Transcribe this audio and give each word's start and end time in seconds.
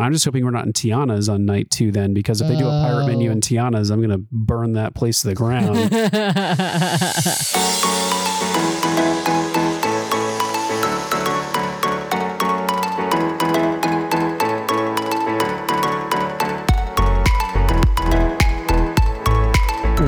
I'm 0.00 0.12
just 0.12 0.24
hoping 0.24 0.44
we're 0.44 0.50
not 0.50 0.66
in 0.66 0.72
Tiana's 0.72 1.28
on 1.28 1.44
night 1.44 1.70
two 1.70 1.92
then, 1.92 2.14
because 2.14 2.40
if 2.40 2.48
they 2.48 2.56
do 2.56 2.66
a 2.66 2.70
pirate 2.70 3.06
menu 3.06 3.28
Oh. 3.28 3.32
in 3.32 3.40
Tiana's, 3.40 3.90
I'm 3.90 4.00
going 4.00 4.10
to 4.10 4.24
burn 4.32 4.72
that 4.72 4.94
place 4.94 5.20
to 5.22 5.28
the 5.28 5.34
ground. 5.34 5.76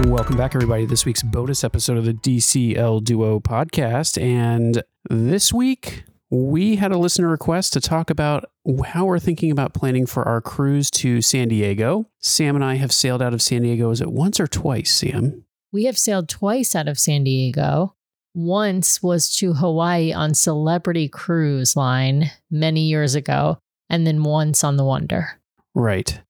Welcome 0.07 0.37
back, 0.37 0.55
everybody, 0.55 0.85
to 0.85 0.89
this 0.91 1.05
week's 1.05 1.23
bonus 1.23 1.65
episode 1.65 1.97
of 1.97 2.05
the 2.05 2.15
DCL 2.15 3.03
Duo 3.05 3.41
podcast. 3.41 4.21
And 4.21 4.83
this 5.11 5.53
week, 5.53 6.05
we 6.33 6.77
had 6.77 6.93
a 6.93 6.97
listener 6.97 7.29
request 7.29 7.75
to 7.75 7.81
talk 7.81 8.09
about 8.09 8.47
how 8.87 9.05
we're 9.05 9.19
thinking 9.19 9.51
about 9.51 9.75
planning 9.75 10.07
for 10.07 10.27
our 10.27 10.41
cruise 10.41 10.91
to 10.91 11.21
San 11.21 11.49
Diego. 11.49 12.07
Sam 12.21 12.55
and 12.55 12.65
I 12.65 12.77
have 12.77 12.91
sailed 12.91 13.21
out 13.21 13.35
of 13.35 13.43
San 13.43 13.63
Diego. 13.63 13.91
Is 13.91 14.01
it 14.01 14.11
once 14.11 14.41
or 14.41 14.47
twice, 14.47 14.93
Sam? 14.93 15.45
we 15.73 15.85
have 15.85 15.99
sailed 15.99 16.29
twice 16.29 16.77
out 16.77 16.87
of 16.87 16.99
San 16.99 17.25
Diego. 17.25 17.95
Once 18.35 19.03
was 19.03 19.35
to 19.37 19.55
Hawaii 19.55 20.13
on 20.13 20.35
Celebrity 20.35 21.09
Cruise 21.09 21.77
Line 21.77 22.31
many 22.51 22.83
years 22.83 23.15
ago, 23.15 23.59
and 23.91 24.07
then 24.07 24.23
once 24.23 24.63
on 24.63 24.77
the 24.77 24.85
Wonder. 24.85 25.41
Right. 25.75 26.21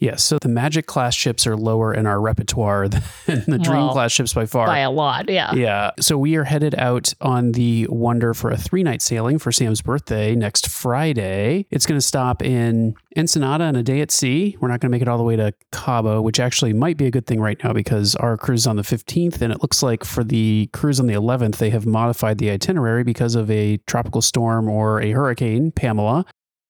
Yes. 0.00 0.22
So 0.22 0.38
the 0.38 0.48
Magic 0.48 0.86
class 0.86 1.14
ships 1.14 1.46
are 1.46 1.56
lower 1.56 1.94
in 1.94 2.06
our 2.06 2.20
repertoire 2.20 2.88
than 3.26 3.44
the 3.46 3.58
Dream 3.58 3.78
Well, 3.78 3.92
class 3.92 4.12
ships 4.12 4.34
by 4.34 4.46
far. 4.46 4.66
By 4.66 4.80
a 4.80 4.90
lot, 4.90 5.28
yeah. 5.28 5.54
Yeah. 5.54 5.92
So 6.00 6.18
we 6.18 6.36
are 6.36 6.44
headed 6.44 6.74
out 6.74 7.14
on 7.20 7.52
the 7.52 7.86
Wonder 7.88 8.34
for 8.34 8.50
a 8.50 8.56
three 8.56 8.82
night 8.82 9.02
sailing 9.02 9.38
for 9.38 9.52
Sam's 9.52 9.80
birthday 9.80 10.34
next 10.34 10.68
Friday. 10.68 11.66
It's 11.70 11.86
going 11.86 11.98
to 11.98 12.06
stop 12.06 12.42
in 12.42 12.94
Ensenada 13.16 13.64
and 13.64 13.76
a 13.76 13.82
day 13.82 14.00
at 14.00 14.10
sea. 14.10 14.56
We're 14.60 14.68
not 14.68 14.80
going 14.80 14.90
to 14.90 14.94
make 14.94 15.02
it 15.02 15.08
all 15.08 15.18
the 15.18 15.24
way 15.24 15.36
to 15.36 15.52
Cabo, 15.72 16.20
which 16.20 16.40
actually 16.40 16.72
might 16.72 16.96
be 16.96 17.06
a 17.06 17.10
good 17.10 17.26
thing 17.26 17.40
right 17.40 17.62
now 17.62 17.72
because 17.72 18.14
our 18.16 18.36
cruise 18.36 18.62
is 18.62 18.66
on 18.66 18.76
the 18.76 18.82
15th. 18.82 19.40
And 19.40 19.52
it 19.52 19.62
looks 19.62 19.82
like 19.82 20.04
for 20.04 20.24
the 20.24 20.68
cruise 20.72 20.98
on 20.98 21.06
the 21.06 21.14
11th, 21.14 21.56
they 21.56 21.70
have 21.70 21.86
modified 21.86 22.38
the 22.38 22.50
itinerary 22.50 23.04
because 23.04 23.34
of 23.34 23.50
a 23.50 23.78
tropical 23.86 24.22
storm 24.22 24.68
or 24.68 25.00
a 25.00 25.12
hurricane, 25.12 25.70
Pamela. 25.70 26.26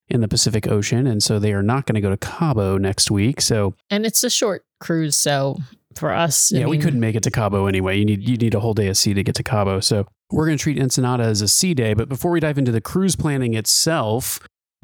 In 0.08 0.20
the 0.20 0.28
Pacific 0.28 0.69
Ocean. 0.69 1.06
And 1.06 1.22
so 1.22 1.38
they 1.38 1.55
are 1.55 1.62
not 1.62 1.86
going 1.86 1.94
to 1.94 2.00
go 2.00 2.10
to 2.10 2.16
Cabo 2.16 2.77
next 2.77 3.10
week. 3.10 3.41
So 3.41 3.74
And 3.91 4.05
it's 4.05 4.22
a 4.22 4.30
short 4.30 4.64
cruise, 4.78 5.16
so 5.16 5.56
for 5.96 6.12
us, 6.12 6.52
I 6.52 6.58
yeah, 6.58 6.66
we 6.66 6.78
couldn't 6.78 7.00
make 7.00 7.14
it 7.14 7.22
to 7.22 7.30
Cabo 7.30 7.66
anyway. 7.66 7.98
You 7.98 8.05
need 8.05 8.28
you 8.28 8.36
need 8.36 8.55
a 8.55 8.61
whole 8.61 8.74
day 8.74 8.88
of 8.88 8.96
sea 8.96 9.14
to 9.14 9.22
get 9.22 9.34
to 9.36 9.42
Cabo. 9.42 9.80
So 9.80 10.06
we're 10.30 10.46
going 10.46 10.58
to 10.58 10.62
treat 10.62 10.78
Ensenada 10.78 11.24
as 11.24 11.41
a 11.41 11.48
sea 11.48 11.74
day. 11.74 11.94
But 11.94 12.08
before 12.08 12.30
we 12.30 12.41
dive 12.41 12.58
into 12.58 12.72
the 12.72 12.80
cruise 12.80 13.16
planning 13.16 13.55
itself, 13.55 14.41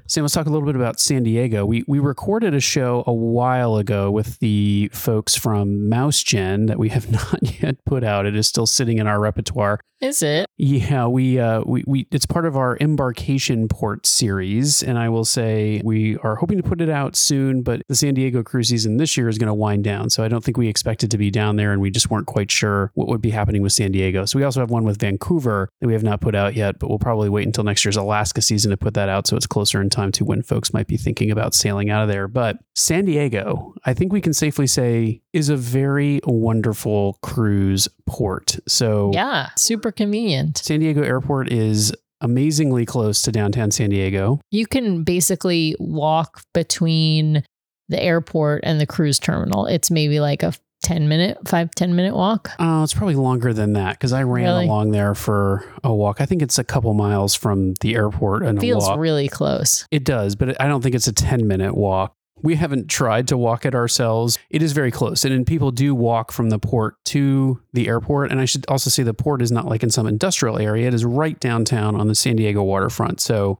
Sam, 0.06 0.24
let's 0.24 0.34
talk 0.34 0.46
a 0.46 0.50
little 0.50 0.66
bit 0.66 0.76
about 0.76 0.98
San 0.98 1.22
Diego. 1.22 1.64
We 1.64 1.84
we 1.86 1.98
recorded 1.98 2.54
a 2.54 2.60
show 2.60 3.04
a 3.06 3.12
while 3.12 3.76
ago 3.76 4.10
with 4.10 4.38
the 4.38 4.90
folks 4.92 5.36
from 5.36 5.88
Mouse 5.88 6.22
Gen 6.22 6.66
that 6.66 6.78
we 6.78 6.88
have 6.88 7.10
not 7.32 7.62
yet 7.62 7.76
put 7.84 8.04
out. 8.04 8.26
It 8.26 8.36
is 8.36 8.46
still 8.46 8.66
sitting 8.66 8.98
in 8.98 9.06
our 9.06 9.20
repertoire. 9.20 9.80
Is 10.00 10.22
it? 10.22 10.46
Yeah, 10.56 11.06
we 11.06 11.38
uh 11.38 11.62
we, 11.66 11.84
we 11.86 12.06
it's 12.10 12.24
part 12.24 12.46
of 12.46 12.56
our 12.56 12.78
embarkation 12.80 13.68
port 13.68 14.06
series, 14.06 14.82
and 14.82 14.98
I 14.98 15.10
will 15.10 15.26
say 15.26 15.82
we 15.84 16.16
are 16.18 16.36
hoping 16.36 16.56
to 16.56 16.62
put 16.62 16.80
it 16.80 16.88
out 16.88 17.16
soon, 17.16 17.62
but 17.62 17.82
the 17.86 17.94
San 17.94 18.14
Diego 18.14 18.42
cruise 18.42 18.68
season 18.68 18.96
this 18.96 19.16
year 19.18 19.28
is 19.28 19.36
going 19.36 19.48
to 19.48 19.54
wind 19.54 19.84
down. 19.84 20.08
So 20.08 20.24
I 20.24 20.28
don't 20.28 20.42
think 20.42 20.56
we 20.56 20.68
expected 20.68 21.10
to 21.10 21.18
be 21.18 21.30
down 21.30 21.56
there 21.56 21.72
and 21.72 21.82
we 21.82 21.90
just 21.90 22.10
weren't 22.10 22.26
quite 22.26 22.50
sure 22.50 22.90
what 22.94 23.08
would 23.08 23.20
be 23.20 23.30
happening 23.30 23.60
with 23.60 23.72
San 23.72 23.92
Diego. 23.92 24.24
So 24.24 24.38
we 24.38 24.44
also 24.44 24.60
have 24.60 24.70
one 24.70 24.84
with 24.84 24.98
Vancouver 24.98 25.68
that 25.80 25.86
we 25.86 25.92
have 25.92 26.02
not 26.02 26.22
put 26.22 26.34
out 26.34 26.54
yet, 26.54 26.78
but 26.78 26.88
we'll 26.88 26.98
probably 26.98 27.28
wait 27.28 27.46
until 27.46 27.64
next 27.64 27.84
year's 27.84 27.96
Alaska 27.96 28.40
season 28.40 28.70
to 28.70 28.78
put 28.78 28.94
that 28.94 29.10
out 29.10 29.26
so 29.26 29.36
it's 29.36 29.46
closer 29.46 29.82
in 29.82 29.90
time 29.90 30.12
to 30.12 30.24
when 30.24 30.42
folks 30.42 30.72
might 30.72 30.86
be 30.86 30.96
thinking 30.96 31.30
about 31.30 31.52
sailing 31.52 31.90
out 31.90 32.02
of 32.02 32.08
there. 32.08 32.26
But 32.26 32.56
San 32.74 33.04
Diego, 33.04 33.74
I 33.84 33.92
think 33.92 34.12
we 34.12 34.22
can 34.22 34.32
safely 34.32 34.66
say 34.66 35.20
is 35.34 35.50
a 35.50 35.56
very 35.56 36.20
wonderful 36.24 37.18
cruise 37.22 37.88
port. 38.10 38.58
So 38.68 39.10
Yeah, 39.14 39.48
super 39.56 39.92
convenient. 39.92 40.58
San 40.58 40.80
Diego 40.80 41.02
Airport 41.02 41.50
is 41.52 41.94
amazingly 42.20 42.84
close 42.84 43.22
to 43.22 43.32
downtown 43.32 43.70
San 43.70 43.90
Diego. 43.90 44.40
You 44.50 44.66
can 44.66 45.04
basically 45.04 45.74
walk 45.78 46.42
between 46.52 47.42
the 47.88 48.02
airport 48.02 48.60
and 48.64 48.80
the 48.80 48.86
cruise 48.86 49.18
terminal. 49.18 49.66
It's 49.66 49.90
maybe 49.90 50.20
like 50.20 50.42
a 50.42 50.52
10 50.82 51.08
minute, 51.08 51.36
five 51.46 51.70
ten 51.74 51.94
minute 51.94 52.14
walk. 52.16 52.50
Oh, 52.58 52.82
it's 52.82 52.94
probably 52.94 53.14
longer 53.14 53.52
than 53.52 53.74
that 53.74 53.92
because 53.98 54.14
I 54.14 54.22
ran 54.22 54.44
Really? 54.46 54.64
along 54.64 54.92
there 54.92 55.14
for 55.14 55.62
a 55.84 55.92
walk. 55.94 56.22
I 56.22 56.26
think 56.26 56.40
it's 56.40 56.58
a 56.58 56.64
couple 56.64 56.94
miles 56.94 57.34
from 57.34 57.74
the 57.82 57.94
airport 57.94 58.44
and 58.44 58.56
a 58.56 58.60
Feels 58.62 58.88
really 58.96 59.28
close. 59.28 59.86
it 59.90 60.04
does, 60.04 60.36
but 60.36 60.58
I 60.60 60.68
don't 60.68 60.80
think 60.82 60.94
it's 60.94 61.06
a 61.06 61.12
10 61.12 61.46
minute 61.46 61.76
walk. 61.76 62.14
We 62.42 62.56
haven't 62.56 62.88
tried 62.88 63.28
to 63.28 63.36
walk 63.36 63.66
it 63.66 63.74
ourselves. 63.74 64.38
It 64.50 64.62
is 64.62 64.72
very 64.72 64.90
close. 64.90 65.24
And, 65.24 65.34
and 65.34 65.46
people 65.46 65.70
do 65.70 65.94
walk 65.94 66.32
from 66.32 66.50
the 66.50 66.58
port 66.58 66.96
to 67.06 67.60
the 67.72 67.88
airport. 67.88 68.30
And 68.30 68.40
I 68.40 68.44
should 68.44 68.64
also 68.68 68.90
say 68.90 69.02
the 69.02 69.14
port 69.14 69.42
is 69.42 69.52
not 69.52 69.66
like 69.66 69.82
in 69.82 69.90
some 69.90 70.06
industrial 70.06 70.58
area. 70.58 70.88
It 70.88 70.94
is 70.94 71.04
right 71.04 71.38
downtown 71.38 71.96
on 71.96 72.08
the 72.08 72.14
San 72.14 72.36
Diego 72.36 72.62
waterfront. 72.62 73.20
So 73.20 73.58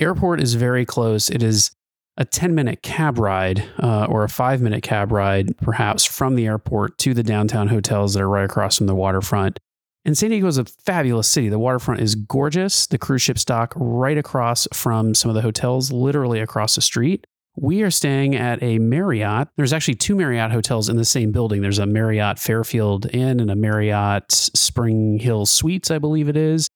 airport 0.00 0.40
is 0.40 0.54
very 0.54 0.84
close. 0.84 1.30
It 1.30 1.42
is 1.42 1.70
a 2.16 2.24
10 2.24 2.54
minute 2.54 2.82
cab 2.82 3.18
ride 3.18 3.62
uh, 3.78 4.06
or 4.06 4.24
a 4.24 4.28
five 4.28 4.62
minute 4.62 4.82
cab 4.82 5.12
ride, 5.12 5.56
perhaps, 5.58 6.04
from 6.04 6.34
the 6.34 6.46
airport 6.46 6.98
to 6.98 7.12
the 7.12 7.22
downtown 7.22 7.68
hotels 7.68 8.14
that 8.14 8.22
are 8.22 8.28
right 8.28 8.44
across 8.44 8.78
from 8.78 8.86
the 8.86 8.94
waterfront. 8.94 9.58
And 10.06 10.16
San 10.16 10.30
Diego 10.30 10.46
is 10.46 10.56
a 10.56 10.64
fabulous 10.64 11.28
city. 11.28 11.48
The 11.48 11.58
waterfront 11.58 12.00
is 12.00 12.14
gorgeous. 12.14 12.86
The 12.86 12.96
cruise 12.96 13.22
ship 13.22 13.36
dock 13.38 13.72
right 13.76 14.16
across 14.16 14.68
from 14.72 15.14
some 15.14 15.28
of 15.28 15.34
the 15.34 15.42
hotels, 15.42 15.90
literally 15.90 16.38
across 16.38 16.76
the 16.76 16.80
street. 16.80 17.26
We 17.58 17.82
are 17.82 17.90
staying 17.90 18.36
at 18.36 18.62
a 18.62 18.78
Marriott. 18.78 19.48
There's 19.56 19.72
actually 19.72 19.94
two 19.94 20.14
Marriott 20.14 20.52
hotels 20.52 20.90
in 20.90 20.96
the 20.96 21.06
same 21.06 21.32
building. 21.32 21.62
There's 21.62 21.78
a 21.78 21.86
Marriott 21.86 22.38
Fairfield 22.38 23.06
Inn 23.14 23.40
and 23.40 23.50
a 23.50 23.56
Marriott 23.56 24.30
Spring 24.30 25.18
Hill 25.18 25.46
Suites, 25.46 25.90
I 25.90 25.98
believe 25.98 26.28
it 26.28 26.36
is. 26.36 26.68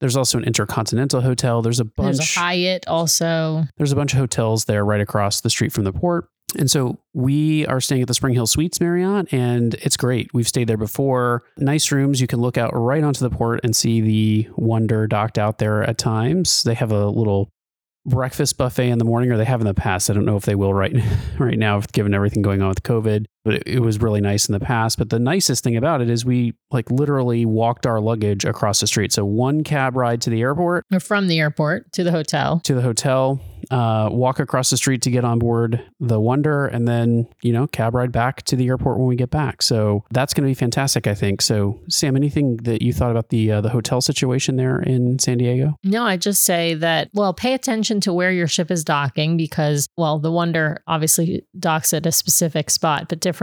There's 0.00 0.16
also 0.16 0.38
an 0.38 0.44
Intercontinental 0.44 1.20
Hotel. 1.20 1.62
There's 1.62 1.78
a 1.78 1.84
bunch. 1.84 2.18
There's 2.18 2.36
a 2.36 2.40
Hyatt 2.40 2.88
also. 2.88 3.64
There's 3.76 3.92
a 3.92 3.96
bunch 3.96 4.12
of 4.12 4.18
hotels 4.18 4.64
there 4.64 4.84
right 4.84 5.00
across 5.00 5.40
the 5.40 5.50
street 5.50 5.72
from 5.72 5.84
the 5.84 5.92
port. 5.92 6.28
And 6.58 6.70
so 6.70 6.98
we 7.14 7.66
are 7.66 7.80
staying 7.80 8.02
at 8.02 8.08
the 8.08 8.14
Spring 8.14 8.34
Hill 8.34 8.46
Suites 8.46 8.80
Marriott, 8.80 9.32
and 9.32 9.74
it's 9.74 9.96
great. 9.96 10.32
We've 10.34 10.46
stayed 10.46 10.68
there 10.68 10.76
before. 10.76 11.42
Nice 11.58 11.90
rooms. 11.90 12.20
You 12.20 12.26
can 12.26 12.40
look 12.40 12.58
out 12.58 12.72
right 12.74 13.02
onto 13.02 13.20
the 13.20 13.34
port 13.34 13.60
and 13.64 13.74
see 13.74 14.00
the 14.00 14.48
Wonder 14.56 15.06
docked 15.06 15.38
out 15.38 15.58
there 15.58 15.82
at 15.84 15.96
times. 15.96 16.64
They 16.64 16.74
have 16.74 16.92
a 16.92 17.06
little 17.06 17.50
breakfast 18.06 18.56
buffet 18.58 18.90
in 18.90 18.98
the 18.98 19.04
morning, 19.04 19.30
or 19.30 19.36
they 19.36 19.44
have 19.44 19.60
in 19.60 19.66
the 19.66 19.74
past. 19.74 20.10
I 20.10 20.14
don't 20.14 20.24
know 20.24 20.36
if 20.36 20.44
they 20.44 20.54
will 20.54 20.74
right, 20.74 20.94
right 21.38 21.58
now, 21.58 21.80
given 21.92 22.14
everything 22.14 22.42
going 22.42 22.62
on 22.62 22.68
with 22.68 22.82
COVID. 22.82 23.26
But 23.44 23.54
it, 23.54 23.62
it 23.66 23.78
was 23.80 24.00
really 24.00 24.20
nice 24.20 24.48
in 24.48 24.52
the 24.52 24.60
past. 24.60 24.98
But 24.98 25.10
the 25.10 25.18
nicest 25.18 25.62
thing 25.64 25.76
about 25.76 26.00
it 26.00 26.08
is 26.10 26.24
we 26.24 26.54
like 26.70 26.90
literally 26.90 27.44
walked 27.44 27.86
our 27.86 28.00
luggage 28.00 28.44
across 28.44 28.80
the 28.80 28.86
street. 28.86 29.12
So 29.12 29.24
one 29.24 29.62
cab 29.64 29.96
ride 29.96 30.20
to 30.22 30.30
the 30.30 30.40
airport, 30.40 30.84
Or 30.92 31.00
from 31.00 31.28
the 31.28 31.38
airport 31.38 31.92
to 31.92 32.04
the 32.04 32.10
hotel. 32.10 32.60
to 32.64 32.74
the 32.74 32.80
hotel, 32.82 33.40
uh, 33.70 34.08
walk 34.10 34.40
across 34.40 34.70
the 34.70 34.76
street 34.76 35.02
to 35.02 35.10
get 35.10 35.24
on 35.24 35.38
board 35.38 35.82
the 36.00 36.18
Wonder, 36.20 36.66
and 36.66 36.86
then, 36.88 37.26
you 37.42 37.52
know, 37.52 37.66
cab 37.66 37.94
ride 37.94 38.12
back 38.12 38.42
to 38.44 38.56
the 38.56 38.66
airport 38.68 38.98
when 38.98 39.06
we 39.08 39.16
get 39.16 39.30
back. 39.30 39.62
So 39.62 40.04
that's 40.10 40.32
going 40.34 40.44
to 40.44 40.50
be 40.50 40.54
fantastic, 40.54 41.06
I 41.06 41.14
think. 41.14 41.40
So, 41.42 41.80
Sam, 41.88 42.16
anything 42.16 42.56
that 42.58 42.82
you 42.82 42.92
thought 42.92 43.10
about 43.10 43.28
the 43.28 43.52
uh, 43.52 43.60
the 43.60 43.70
hotel 43.70 44.00
situation 44.00 44.56
there 44.56 44.80
in 44.80 45.18
San 45.18 45.38
Diego? 45.38 45.78
No, 45.84 46.04
I 46.04 46.16
just 46.16 46.44
say 46.44 46.74
that, 46.74 47.08
well, 47.14 47.32
pay 47.34 47.54
attention 47.54 48.00
to 48.02 48.12
where 48.12 48.30
your 48.32 48.46
ship 48.48 48.70
is 48.70 48.84
docking 48.84 49.36
because, 49.36 49.86
well, 49.96 50.18
the 50.18 50.32
Wonder 50.32 50.82
obviously 50.86 51.44
docks 51.58 51.92
at 51.94 52.06
a 52.06 52.12
specific 52.12 52.70
spot, 52.70 53.08
but 53.08 53.20
different 53.20 53.33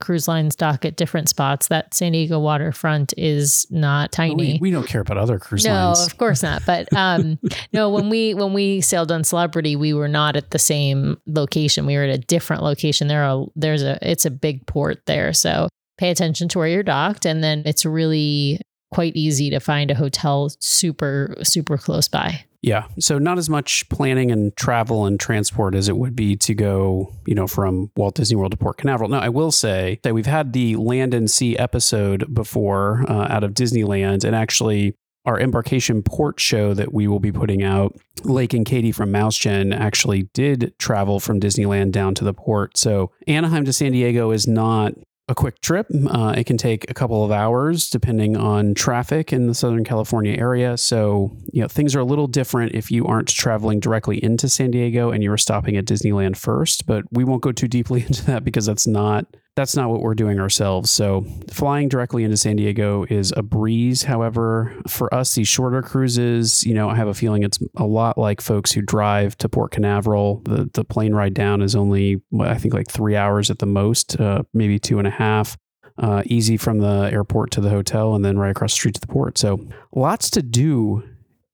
cruise 0.00 0.28
lines 0.28 0.54
dock 0.54 0.84
at 0.84 0.96
different 0.96 1.28
spots. 1.28 1.68
That 1.68 1.94
San 1.94 2.12
Diego 2.12 2.38
waterfront 2.38 3.14
is 3.16 3.66
not 3.70 4.12
tiny. 4.12 4.34
We, 4.34 4.58
we 4.60 4.70
don't 4.70 4.86
care 4.86 5.00
about 5.00 5.18
other 5.18 5.38
cruise 5.38 5.64
no, 5.64 5.72
lines. 5.72 6.00
No, 6.00 6.06
of 6.06 6.18
course 6.18 6.42
not. 6.42 6.62
But 6.66 6.92
um, 6.94 7.38
no, 7.72 7.90
when 7.90 8.08
we 8.08 8.34
when 8.34 8.52
we 8.52 8.80
sailed 8.80 9.10
on 9.10 9.24
Celebrity, 9.24 9.76
we 9.76 9.92
were 9.92 10.08
not 10.08 10.36
at 10.36 10.50
the 10.50 10.58
same 10.58 11.20
location. 11.26 11.86
We 11.86 11.96
were 11.96 12.04
at 12.04 12.14
a 12.14 12.18
different 12.18 12.62
location. 12.62 13.08
There 13.08 13.24
are 13.24 13.46
there's 13.56 13.82
a 13.82 13.98
it's 14.08 14.24
a 14.24 14.30
big 14.30 14.66
port 14.66 15.04
there, 15.06 15.32
so 15.32 15.68
pay 15.98 16.10
attention 16.10 16.48
to 16.50 16.58
where 16.58 16.68
you're 16.68 16.82
docked, 16.82 17.26
and 17.26 17.42
then 17.42 17.62
it's 17.66 17.84
really 17.84 18.60
quite 18.92 19.16
easy 19.16 19.50
to 19.50 19.60
find 19.60 19.90
a 19.90 19.94
hotel 19.94 20.50
super 20.60 21.34
super 21.42 21.76
close 21.76 22.08
by. 22.08 22.44
Yeah. 22.60 22.86
So 22.98 23.18
not 23.18 23.38
as 23.38 23.48
much 23.48 23.88
planning 23.88 24.30
and 24.32 24.54
travel 24.56 25.06
and 25.06 25.18
transport 25.18 25.74
as 25.74 25.88
it 25.88 25.96
would 25.96 26.16
be 26.16 26.34
to 26.36 26.54
go, 26.54 27.14
you 27.24 27.34
know, 27.34 27.46
from 27.46 27.90
Walt 27.96 28.16
Disney 28.16 28.36
World 28.36 28.50
to 28.50 28.56
Port 28.56 28.78
Canaveral. 28.78 29.10
Now, 29.10 29.20
I 29.20 29.28
will 29.28 29.52
say 29.52 30.00
that 30.02 30.12
we've 30.12 30.26
had 30.26 30.52
the 30.52 30.74
land 30.76 31.14
and 31.14 31.30
sea 31.30 31.56
episode 31.56 32.34
before 32.34 33.04
uh, 33.08 33.28
out 33.30 33.44
of 33.44 33.54
Disneyland, 33.54 34.24
and 34.24 34.34
actually 34.34 34.96
our 35.24 35.38
embarkation 35.38 36.02
port 36.02 36.40
show 36.40 36.72
that 36.74 36.92
we 36.92 37.06
will 37.06 37.20
be 37.20 37.30
putting 37.30 37.62
out, 37.62 37.94
Lake 38.24 38.54
and 38.54 38.64
Katie 38.64 38.92
from 38.92 39.12
MouseGen 39.12 39.76
actually 39.76 40.22
did 40.32 40.72
travel 40.78 41.20
from 41.20 41.38
Disneyland 41.38 41.92
down 41.92 42.14
to 42.14 42.24
the 42.24 42.32
port. 42.32 42.78
So 42.78 43.12
Anaheim 43.26 43.66
to 43.66 43.72
San 43.72 43.92
Diego 43.92 44.30
is 44.30 44.48
not 44.48 44.94
a 45.28 45.34
quick 45.34 45.60
trip. 45.60 45.86
Uh, 46.08 46.34
it 46.36 46.44
can 46.44 46.56
take 46.56 46.90
a 46.90 46.94
couple 46.94 47.24
of 47.24 47.30
hours 47.30 47.90
depending 47.90 48.36
on 48.36 48.74
traffic 48.74 49.32
in 49.32 49.46
the 49.46 49.54
Southern 49.54 49.84
California 49.84 50.36
area. 50.36 50.76
So, 50.76 51.36
you 51.52 51.60
know, 51.60 51.68
things 51.68 51.94
are 51.94 52.00
a 52.00 52.04
little 52.04 52.26
different 52.26 52.74
if 52.74 52.90
you 52.90 53.06
aren't 53.06 53.28
traveling 53.28 53.78
directly 53.78 54.22
into 54.22 54.48
San 54.48 54.70
Diego 54.70 55.10
and 55.10 55.22
you 55.22 55.30
were 55.30 55.38
stopping 55.38 55.76
at 55.76 55.84
Disneyland 55.84 56.36
first. 56.36 56.86
But 56.86 57.04
we 57.10 57.24
won't 57.24 57.42
go 57.42 57.52
too 57.52 57.68
deeply 57.68 58.02
into 58.06 58.24
that 58.26 58.42
because 58.42 58.66
that's 58.66 58.86
not 58.86 59.26
that's 59.58 59.74
not 59.74 59.90
what 59.90 60.02
we're 60.02 60.14
doing 60.14 60.38
ourselves. 60.38 60.88
So, 60.88 61.26
flying 61.50 61.88
directly 61.88 62.22
into 62.22 62.36
San 62.36 62.54
Diego 62.54 63.04
is 63.10 63.34
a 63.36 63.42
breeze. 63.42 64.04
However, 64.04 64.72
for 64.86 65.12
us, 65.12 65.34
these 65.34 65.48
shorter 65.48 65.82
cruises, 65.82 66.62
you 66.62 66.74
know, 66.74 66.88
I 66.88 66.94
have 66.94 67.08
a 67.08 67.14
feeling 67.14 67.42
it's 67.42 67.58
a 67.76 67.84
lot 67.84 68.16
like 68.16 68.40
folks 68.40 68.70
who 68.70 68.82
drive 68.82 69.36
to 69.38 69.48
Port 69.48 69.72
Canaveral. 69.72 70.42
The 70.44 70.70
the 70.74 70.84
plane 70.84 71.12
ride 71.12 71.34
down 71.34 71.60
is 71.60 71.74
only, 71.74 72.22
I 72.40 72.56
think, 72.56 72.72
like 72.72 72.88
three 72.88 73.16
hours 73.16 73.50
at 73.50 73.58
the 73.58 73.66
most, 73.66 74.20
uh, 74.20 74.44
maybe 74.54 74.78
two 74.78 74.98
and 74.98 75.08
a 75.08 75.10
half. 75.10 75.56
Uh, 75.98 76.22
easy 76.26 76.56
from 76.56 76.78
the 76.78 77.10
airport 77.12 77.50
to 77.50 77.60
the 77.60 77.70
hotel, 77.70 78.14
and 78.14 78.24
then 78.24 78.38
right 78.38 78.52
across 78.52 78.70
the 78.70 78.76
street 78.76 78.94
to 78.94 79.00
the 79.00 79.08
port. 79.08 79.36
So, 79.36 79.58
lots 79.92 80.30
to 80.30 80.42
do 80.42 81.02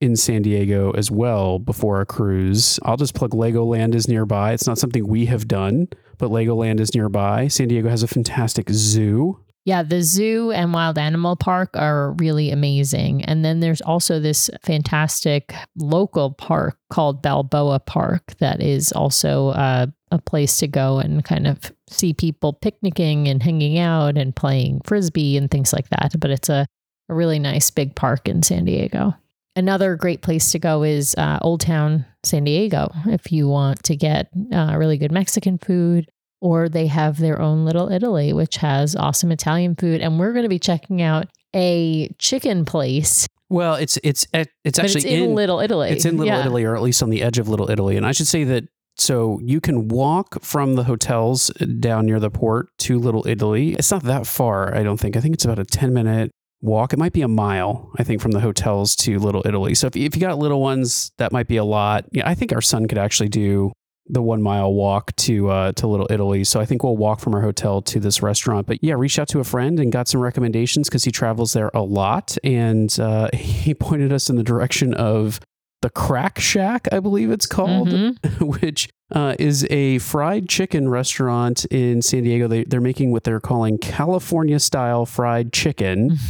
in 0.00 0.17
San 0.17 0.43
Diego 0.43 0.91
as 0.93 1.11
well 1.11 1.58
before 1.58 2.00
a 2.00 2.06
cruise. 2.06 2.79
I'll 2.82 2.96
just 2.96 3.14
plug 3.14 3.32
Legoland 3.32 3.94
is 3.94 4.08
nearby. 4.08 4.52
It's 4.52 4.67
not 4.67 4.79
something 4.79 5.06
we 5.06 5.26
have 5.26 5.49
done, 5.49 5.88
but 6.19 6.31
Legoland 6.31 6.81
is 6.81 6.94
nearby. 6.94 7.49
San 7.49 7.69
Diego 7.69 7.88
has 7.88 8.02
a 8.02 8.08
fantastic 8.08 8.69
zoo. 8.70 9.41
Yeah, 9.67 9.82
the 9.82 10.02
zoo 10.02 10.50
and 10.50 10.75
wild 10.75 10.99
animal 10.99 11.37
park 11.37 11.70
are 11.75 12.12
really 12.19 12.50
amazing. 12.50 13.25
And 13.25 13.43
then 13.43 13.61
there's 13.61 13.81
also 13.81 14.20
this 14.20 14.50
fantastic 14.62 15.55
local 15.76 16.32
park 16.32 16.76
called 16.90 17.23
Balboa 17.23 17.81
Park 17.81 18.35
that 18.40 18.61
is 18.61 18.93
also 18.93 19.49
uh, 19.49 19.87
a 20.11 20.19
place 20.19 20.58
to 20.58 20.69
go 20.69 20.99
and 20.99 21.25
kind 21.25 21.47
of 21.47 21.73
see 21.88 22.12
people 22.12 22.52
picnicking 22.52 23.26
and 23.26 23.43
hanging 23.43 23.79
out 23.79 24.19
and 24.19 24.37
playing 24.37 24.82
frisbee 24.85 25.38
and 25.38 25.50
things 25.50 25.73
like 25.73 25.88
that. 25.88 26.14
But 26.19 26.31
it's 26.31 26.50
a, 26.50 26.67
a 27.08 27.14
really 27.14 27.38
nice 27.38 27.70
big 27.70 27.94
park 27.94 28.29
in 28.29 28.43
San 28.43 28.67
Diego. 28.67 29.14
Another 29.56 29.94
great 29.96 30.20
place 30.20 30.50
to 30.52 30.58
go 30.58 30.82
is 30.82 31.14
uh, 31.16 31.38
Old 31.40 31.60
Town 31.60 32.04
San 32.24 32.44
Diego 32.44 32.90
if 33.06 33.30
you 33.30 33.46
want 33.48 33.82
to 33.84 33.96
get 33.96 34.28
uh, 34.52 34.74
really 34.76 34.98
good 34.98 35.12
Mexican 35.12 35.58
food. 35.58 36.08
Or 36.40 36.68
they 36.68 36.88
have 36.88 37.18
their 37.18 37.40
own 37.40 37.64
Little 37.64 37.90
Italy, 37.90 38.34
which 38.34 38.56
has 38.56 38.94
awesome 38.94 39.32
Italian 39.32 39.76
food. 39.76 40.02
And 40.02 40.18
we're 40.18 40.32
going 40.32 40.42
to 40.42 40.48
be 40.50 40.58
checking 40.58 41.00
out 41.00 41.26
a 41.54 42.08
chicken 42.18 42.66
place. 42.66 43.26
Well, 43.48 43.76
it's 43.76 43.98
it's 44.02 44.26
it's 44.32 44.50
But 44.64 44.78
actually 44.78 45.02
it's 45.02 45.04
in, 45.04 45.34
Little 45.34 45.60
Italy. 45.60 45.88
It's 45.88 46.04
in 46.04 46.18
Little 46.18 46.34
Yeah. 46.34 46.40
Italy, 46.40 46.64
or 46.64 46.76
at 46.76 46.82
least 46.82 47.02
on 47.02 47.08
the 47.08 47.22
edge 47.22 47.38
of 47.38 47.48
Little 47.48 47.70
Italy. 47.70 47.96
And 47.96 48.04
I 48.04 48.12
should 48.12 48.26
say 48.26 48.44
that 48.44 48.64
so 48.96 49.40
you 49.42 49.60
can 49.60 49.88
walk 49.88 50.42
from 50.42 50.74
the 50.74 50.84
hotels 50.84 51.48
down 51.80 52.04
near 52.06 52.20
the 52.20 52.30
port 52.30 52.68
to 52.80 52.98
Little 52.98 53.26
Italy. 53.26 53.74
It's 53.74 53.90
not 53.90 54.02
that 54.02 54.26
far, 54.26 54.74
I 54.74 54.82
don't 54.82 54.98
think. 54.98 55.16
I 55.16 55.20
think 55.20 55.34
it's 55.34 55.44
about 55.44 55.58
a 55.58 55.64
10 55.64 55.94
minute 55.94 56.30
walk. 56.64 56.93
It 56.93 56.99
might 56.99 57.12
be 57.12 57.22
a 57.22 57.28
mile, 57.28 57.90
I 57.99 58.02
think, 58.02 58.20
from 58.20 58.32
the 58.32 58.40
hotels 58.40 58.96
to 58.96 59.19
Little 59.19 59.43
Italy. 59.44 59.75
So 59.75 59.87
if, 59.87 59.96
if 59.96 60.16
you 60.16 60.20
got 60.20 60.38
little 60.38 60.61
ones, 60.61 61.12
that 61.19 61.32
might 61.32 61.46
be 61.46 61.56
a 61.56 61.64
lot. 61.64 62.06
Yeah, 62.12 62.28
I 62.28 62.34
think 62.34 62.52
our 62.52 62.62
son 62.62 62.88
could 62.88 62.99
actually 62.99 63.28
do 63.28 63.72
the 64.06 64.20
one 64.20 64.43
mile 64.43 64.72
walk 64.72 65.14
to 65.16 65.49
uh, 65.49 65.72
to 65.72 65.87
Little 65.87 66.06
Italy. 66.11 66.44
So 66.44 66.61
I 66.61 66.66
think 66.66 66.82
we'll 66.82 66.96
walk 66.96 67.20
from 67.20 67.34
our 67.34 67.40
hotel 67.40 67.81
to 67.82 68.00
this 68.00 68.22
restaurant. 68.22 68.66
But 68.66 68.82
yeah, 68.82 68.94
reached 68.94 69.19
out 69.19 69.28
to 69.28 69.40
a 69.40 69.44
friend 69.44 69.81
and 69.81 69.90
got 69.90 70.08
some 70.08 70.20
recommendations 70.20 70.88
because 70.88 71.05
he 71.05 71.11
travels 71.11 71.52
there 71.52 71.70
a 71.75 71.82
lot, 71.82 72.37
and 72.44 72.94
uh, 73.00 73.28
he 73.34 73.75
pointed 73.75 74.12
us 74.12 74.28
in 74.28 74.37
the 74.37 74.43
direction 74.43 74.94
of 74.94 75.40
the 75.84 75.90
Crack 75.90 76.38
Shack, 76.40 76.88
I 76.92 76.98
believe 77.00 77.31
it's 77.31 77.44
called, 77.44 77.88
Mhm. 77.90 78.16
which 78.62 78.88
uh, 79.14 79.36
is 79.38 79.66
a 79.69 79.98
fried 79.98 80.48
chicken 80.48 80.88
restaurant 80.88 81.66
in 81.66 82.00
San 82.00 82.22
Diego. 82.25 82.48
They, 82.48 82.64
they're 82.64 82.81
making 82.81 83.12
what 83.12 83.22
they're 83.25 83.38
calling 83.38 83.76
California 83.76 84.58
style 84.58 85.04
fried 85.04 85.52
chicken. 85.52 86.16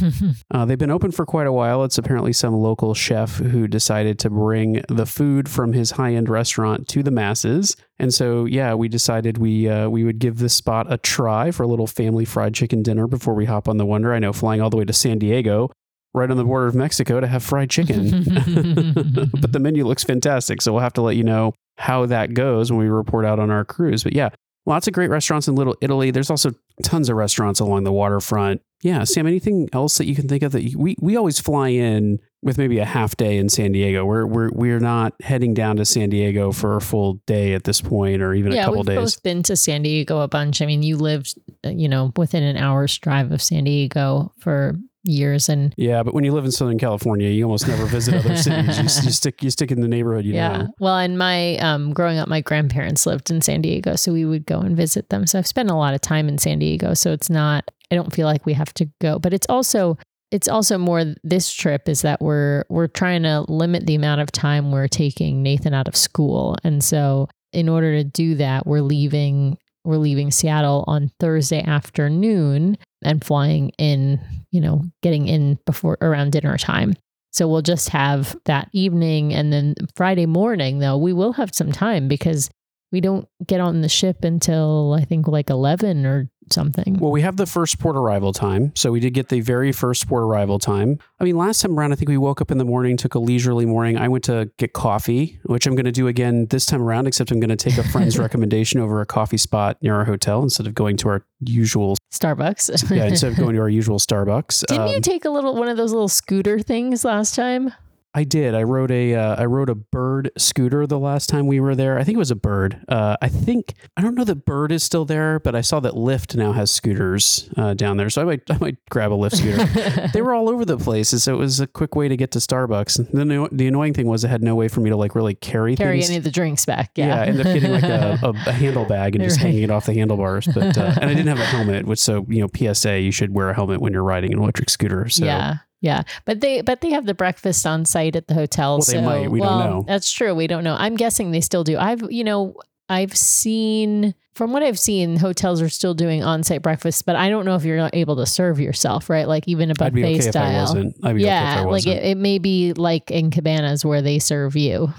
Uh, 0.51 0.63
they've 0.63 0.77
been 0.77 0.91
open 0.91 1.11
for 1.11 1.25
quite 1.25 1.47
a 1.47 1.51
while. 1.51 1.83
It's 1.83 1.97
apparently 1.97 2.31
some 2.33 2.53
local 2.53 2.93
chef 2.93 3.37
who 3.37 3.67
decided 3.67 4.19
to 4.19 4.29
bring 4.29 4.81
the 4.89 5.05
food 5.05 5.49
from 5.49 5.73
his 5.73 5.91
high 5.91 6.13
end 6.13 6.29
restaurant 6.29 6.87
to 6.89 7.01
the 7.03 7.11
masses. 7.11 7.75
And 7.99 8.13
so, 8.13 8.45
yeah, 8.45 8.73
we 8.73 8.87
decided 8.87 9.37
we 9.37 9.67
uh, 9.67 9.89
we 9.89 10.03
would 10.03 10.19
give 10.19 10.37
this 10.37 10.53
spot 10.53 10.85
a 10.91 10.97
try 10.97 11.51
for 11.51 11.63
a 11.63 11.67
little 11.67 11.87
family 11.87 12.25
fried 12.25 12.53
chicken 12.53 12.83
dinner 12.83 13.07
before 13.07 13.33
we 13.33 13.45
hop 13.45 13.67
on 13.67 13.77
the 13.77 13.85
Wonder. 13.85 14.13
I 14.13 14.19
know 14.19 14.33
flying 14.33 14.61
all 14.61 14.69
the 14.69 14.77
way 14.77 14.85
to 14.85 14.93
San 14.93 15.17
Diego, 15.17 15.69
right 16.15 16.31
on 16.31 16.37
the 16.37 16.43
border 16.43 16.67
of 16.67 16.75
Mexico, 16.75 17.19
to 17.19 17.27
have 17.27 17.43
fried 17.43 17.69
chicken. 17.69 18.23
but 19.39 19.51
the 19.51 19.59
menu 19.59 19.85
looks 19.85 20.03
fantastic. 20.03 20.61
So 20.61 20.71
we'll 20.73 20.81
have 20.81 20.93
to 20.93 21.01
let 21.01 21.15
you 21.15 21.23
know 21.23 21.53
how 21.77 22.05
that 22.05 22.33
goes 22.33 22.71
when 22.71 22.79
we 22.79 22.87
report 22.87 23.25
out 23.25 23.39
on 23.39 23.51
our 23.51 23.65
cruise. 23.65 24.03
But 24.03 24.13
yeah, 24.13 24.29
lots 24.65 24.87
of 24.87 24.93
great 24.93 25.09
restaurants 25.09 25.47
in 25.47 25.55
Little 25.55 25.75
Italy. 25.81 26.11
There's 26.11 26.29
also 26.29 26.51
tons 26.83 27.09
of 27.09 27.17
restaurants 27.17 27.59
along 27.59 27.83
the 27.83 27.91
waterfront. 27.91 28.61
Yeah, 28.81 29.03
Sam, 29.03 29.25
anything 29.25 29.67
else 29.73 29.97
that 29.97 30.05
you 30.05 30.15
can 30.15 30.27
think 30.27 30.43
of 30.43 30.51
that 30.51 30.63
you, 30.63 30.77
we 30.77 30.95
we 31.01 31.15
always 31.15 31.39
fly 31.39 31.69
in 31.69 32.19
with 32.43 32.57
maybe 32.57 32.77
a 32.77 32.85
half 32.85 33.17
day 33.17 33.37
in 33.37 33.49
San 33.49 33.71
Diego. 33.71 34.05
We're 34.05 34.25
we're 34.25 34.49
we're 34.51 34.79
not 34.79 35.13
heading 35.21 35.53
down 35.53 35.77
to 35.77 35.85
San 35.85 36.09
Diego 36.09 36.51
for 36.51 36.75
a 36.75 36.81
full 36.81 37.15
day 37.25 37.53
at 37.53 37.63
this 37.63 37.81
point, 37.81 38.21
or 38.21 38.33
even 38.33 38.53
a 38.53 38.57
couple 38.57 38.75
we've 38.75 38.85
days. 38.85 39.15
both 39.15 39.23
been 39.23 39.43
to 39.43 39.55
San 39.55 39.81
Diego 39.81 40.19
a 40.19 40.27
bunch. 40.27 40.61
I 40.61 40.65
mean, 40.65 40.83
you 40.83 40.97
lived, 40.97 41.37
uh, 41.65 41.69
you 41.69 41.89
know, 41.89 42.13
within 42.15 42.43
an 42.43 42.57
hour's 42.57 42.97
drive 42.97 43.31
of 43.31 43.41
San 43.41 43.63
Diego 43.63 44.31
for 44.39 44.75
years, 45.05 45.49
and 45.49 45.73
yeah, 45.77 46.03
but 46.03 46.13
when 46.13 46.23
you 46.23 46.31
live 46.33 46.45
in 46.45 46.51
Southern 46.51 46.77
California, 46.77 47.29
you 47.29 47.43
almost 47.43 47.67
never 47.67 47.85
visit 47.85 48.15
other 48.15 48.35
cities. 48.37 48.77
You, 48.77 48.83
you 48.83 49.11
stick 49.11 49.43
you 49.43 49.49
stick 49.49 49.71
in 49.71 49.81
the 49.81 49.87
neighborhood. 49.87 50.25
You 50.25 50.33
yeah. 50.33 50.57
know. 50.57 50.67
Well, 50.79 50.97
and 50.97 51.17
my 51.17 51.57
um, 51.57 51.93
growing 51.93 52.17
up, 52.17 52.27
my 52.27 52.41
grandparents 52.41 53.05
lived 53.05 53.31
in 53.31 53.41
San 53.41 53.61
Diego, 53.61 53.95
so 53.95 54.13
we 54.13 54.25
would 54.25 54.45
go 54.45 54.59
and 54.59 54.75
visit 54.75 55.09
them. 55.09 55.27
So 55.27 55.39
I've 55.39 55.47
spent 55.47 55.69
a 55.69 55.75
lot 55.75 55.93
of 55.93 56.01
time 56.01 56.27
in 56.27 56.37
San 56.37 56.59
Diego. 56.59 56.93
So 56.93 57.11
it's 57.11 57.29
not. 57.29 57.69
I 57.91 57.95
don't 57.95 58.13
feel 58.13 58.27
like 58.27 58.45
we 58.45 58.53
have 58.53 58.73
to 58.75 58.89
go, 58.99 59.19
but 59.19 59.33
it's 59.33 59.47
also 59.47 59.97
it's 60.31 60.47
also 60.47 60.77
more 60.77 61.05
this 61.23 61.53
trip 61.53 61.87
is 61.87 62.01
that 62.01 62.21
we're 62.21 62.63
we're 62.69 62.87
trying 62.87 63.23
to 63.23 63.45
limit 63.47 63.85
the 63.85 63.95
amount 63.95 64.21
of 64.21 64.31
time 64.31 64.71
we're 64.71 64.87
taking 64.87 65.43
Nathan 65.43 65.73
out 65.73 65.87
of 65.87 65.95
school, 65.95 66.57
and 66.63 66.83
so 66.83 67.27
in 67.53 67.69
order 67.69 67.93
to 67.93 68.03
do 68.03 68.35
that, 68.35 68.67
we're 68.67 68.81
leaving 68.81 69.57
we're 69.85 69.97
leaving 69.97 70.31
Seattle 70.31 70.83
on 70.87 71.11
Thursday 71.19 71.61
afternoon 71.63 72.77
and 73.03 73.23
flying 73.23 73.69
in, 73.77 74.19
you 74.51 74.61
know, 74.61 74.83
getting 75.01 75.27
in 75.27 75.59
before 75.65 75.97
around 76.01 76.31
dinner 76.31 76.57
time. 76.57 76.93
So 77.31 77.47
we'll 77.47 77.61
just 77.61 77.89
have 77.89 78.35
that 78.45 78.69
evening 78.71 79.33
and 79.33 79.51
then 79.51 79.75
Friday 79.95 80.25
morning 80.25 80.79
though, 80.79 80.97
we 80.97 81.13
will 81.13 81.33
have 81.33 81.53
some 81.53 81.71
time 81.71 82.07
because 82.07 82.49
we 82.91 83.01
don't 83.01 83.27
get 83.45 83.59
on 83.59 83.81
the 83.81 83.89
ship 83.89 84.23
until 84.23 84.93
I 84.93 85.03
think 85.03 85.27
like 85.27 85.49
11 85.49 86.05
or 86.05 86.29
something. 86.51 86.97
Well, 86.99 87.11
we 87.11 87.21
have 87.21 87.37
the 87.37 87.45
first 87.45 87.79
port 87.79 87.95
arrival 87.95 88.33
time. 88.33 88.71
So 88.75 88.91
we 88.91 88.99
did 88.99 89.13
get 89.13 89.29
the 89.29 89.41
very 89.41 89.71
first 89.71 90.07
port 90.07 90.23
arrival 90.23 90.59
time. 90.59 90.99
I 91.19 91.23
mean, 91.23 91.37
last 91.37 91.61
time 91.61 91.77
around, 91.77 91.91
I 91.93 91.95
think 91.95 92.09
we 92.09 92.17
woke 92.17 92.41
up 92.41 92.51
in 92.51 92.57
the 92.57 92.65
morning, 92.65 92.97
took 92.97 93.15
a 93.15 93.19
leisurely 93.19 93.65
morning. 93.65 93.97
I 93.97 94.07
went 94.07 94.23
to 94.25 94.49
get 94.57 94.73
coffee, 94.73 95.39
which 95.45 95.65
I'm 95.67 95.75
going 95.75 95.85
to 95.85 95.91
do 95.91 96.07
again 96.07 96.45
this 96.47 96.65
time 96.65 96.81
around, 96.81 97.07
except 97.07 97.31
I'm 97.31 97.39
going 97.39 97.49
to 97.49 97.55
take 97.55 97.77
a 97.77 97.83
friend's 97.89 98.17
recommendation 98.25 98.79
over 98.79 99.01
a 99.01 99.05
coffee 99.05 99.37
spot 99.37 99.77
near 99.81 99.95
our 99.95 100.05
hotel 100.05 100.43
instead 100.43 100.67
of 100.67 100.73
going 100.75 100.97
to 100.97 101.09
our 101.09 101.25
usual, 101.39 101.95
Starbucks. 102.13 102.91
yeah, 102.95 103.05
instead 103.05 103.31
of 103.31 103.37
going 103.37 103.55
to 103.55 103.61
our 103.61 103.69
usual 103.81 103.99
Starbucks. 103.99 104.65
Didn't 104.67 104.87
you 104.89 104.95
Um, 104.97 105.01
take 105.01 105.25
a 105.25 105.29
little 105.29 105.55
one 105.55 105.67
of 105.67 105.77
those 105.77 105.91
little 105.91 106.07
scooter 106.07 106.59
things 106.59 107.03
last 107.05 107.35
time? 107.35 107.73
I 108.17 108.23
did. 108.23 108.55
I 108.55 108.63
rode 108.63 108.91
a 108.91 109.13
uh, 109.13 109.35
I 109.35 109.43
rode 109.45 109.69
a 109.69 109.75
bird 109.75 110.31
scooter 110.37 110.87
the 110.87 110.97
last 110.97 111.27
time 111.27 111.47
we 111.47 111.59
were 111.59 111.75
there. 111.75 111.99
I 111.99 112.05
think 112.05 112.15
it 112.15 112.19
was 112.19 112.31
a 112.31 112.35
bird. 112.35 112.79
Uh, 112.87 113.17
I 113.21 113.27
think 113.27 113.73
I 113.97 114.01
don't 114.01 114.15
know 114.15 114.23
that 114.23 114.45
bird 114.45 114.71
is 114.71 114.83
still 114.83 115.03
there, 115.03 115.39
but 115.41 115.53
I 115.53 115.59
saw 115.59 115.81
that 115.81 115.93
Lyft 115.95 116.35
now 116.37 116.53
has 116.53 116.71
scooters 116.71 117.49
uh, 117.57 117.73
down 117.73 117.97
there, 117.97 118.09
so 118.09 118.21
I 118.21 118.25
might 118.25 118.41
I 118.49 118.57
might 118.59 118.77
grab 118.89 119.11
a 119.11 119.15
Lyft 119.15 119.35
scooter. 119.35 120.07
they 120.13 120.21
were 120.21 120.33
all 120.33 120.47
over 120.49 120.63
the 120.63 120.77
place, 120.77 121.11
and 121.11 121.21
so 121.21 121.33
it 121.33 121.37
was 121.39 121.59
a 121.59 121.67
quick 121.67 121.93
way 121.95 122.07
to 122.07 122.15
get 122.15 122.31
to 122.31 122.39
Starbucks. 122.39 122.99
And 123.13 123.29
the 123.29 123.49
the 123.51 123.67
annoying 123.67 123.93
thing 123.93 124.07
was 124.07 124.23
it 124.23 124.29
had 124.29 124.41
no 124.41 124.55
way 124.55 124.69
for 124.69 124.79
me 124.79 124.89
to 124.91 124.95
like 124.95 125.13
really 125.13 125.35
carry, 125.35 125.75
Carry 125.75 125.97
things. 125.97 126.09
any 126.09 126.17
of 126.17 126.23
the 126.23 126.31
drinks 126.31 126.65
back. 126.65 126.91
yeah, 126.95 127.07
Yeah. 127.07 127.21
I 127.21 127.25
ended 127.25 127.47
up 127.47 127.53
getting 127.53 127.71
like 127.71 127.83
a, 127.83 128.19
a, 128.23 128.29
a 128.29 128.51
handle 128.53 128.85
bag 128.85 129.15
and 129.15 129.23
just 129.25 129.37
Right. 129.39 129.47
hanging 129.47 129.63
it 129.63 129.71
off 129.71 129.87
the 129.87 129.93
handlebars. 129.93 130.47
But 130.47 130.77
uh, 130.77 130.93
and 131.01 131.09
I 131.09 131.13
didn't 131.13 131.27
have 131.27 131.39
a 131.39 131.45
helmet, 131.45 131.85
which 131.85 131.99
so 131.99 132.25
you 132.29 132.39
know 132.41 132.73
PSA 132.73 133.01
you 133.01 133.11
should 133.11 133.33
wear 133.33 133.49
a 133.49 133.53
helmet 133.53 133.81
when 133.81 133.91
you're 133.91 134.03
riding 134.03 134.31
an 134.31 134.39
electric 134.39 134.69
scooter. 134.69 135.09
So 135.09 135.25
Yeah. 135.25 135.57
Yeah. 135.85 136.01
But 136.25 136.41
they 136.41 136.61
but 136.61 136.81
they 136.81 136.89
have 136.91 137.05
the 137.05 137.13
breakfast 137.13 137.65
on 137.67 137.85
site 137.85 138.15
at 138.15 138.27
the 138.27 138.33
hotel. 138.33 138.79
Well, 138.79 138.85
they 138.87 138.93
so 138.93 139.01
might. 139.01 139.29
We 139.29 139.39
don't 139.39 139.47
well, 139.47 139.59
know. 139.59 139.85
That's 139.87 140.11
true. 140.11 140.33
We 140.33 140.47
don't 140.47 140.63
know. 140.63 140.75
I'm 140.77 140.95
guessing 140.95 141.31
they 141.31 141.41
still 141.41 141.63
do. 141.63 141.77
I've 141.77 142.11
you 142.11 142.23
know, 142.23 142.55
I've 142.89 143.15
seen 143.15 144.15
from 144.33 144.51
what 144.51 144.63
I've 144.63 144.79
seen, 144.79 145.15
hotels 145.15 145.61
are 145.61 145.69
still 145.69 145.93
doing 145.93 146.23
on 146.23 146.43
site 146.43 146.61
breakfast, 146.61 147.05
but 147.05 147.15
I 147.15 147.29
don't 147.29 147.45
know 147.45 147.55
if 147.55 147.63
you're 147.63 147.77
not 147.77 147.95
able 147.95 148.17
to 148.17 148.25
serve 148.25 148.59
yourself, 148.59 149.09
right? 149.09 149.27
Like 149.27 149.47
even 149.47 149.71
a 149.71 149.75
buffet 149.75 150.03
okay 150.03 150.19
style. 150.21 150.61
wasn't. 150.61 150.95
I'd 151.03 151.15
be 151.15 151.23
yeah, 151.23 151.61
okay 151.61 151.69
like 151.69 151.87
it, 151.87 152.03
it 152.03 152.17
may 152.17 152.39
be 152.39 152.73
like 152.73 153.11
in 153.11 153.29
cabanas 153.29 153.85
where 153.85 154.01
they 154.01 154.17
serve 154.17 154.55
you. 154.55 154.91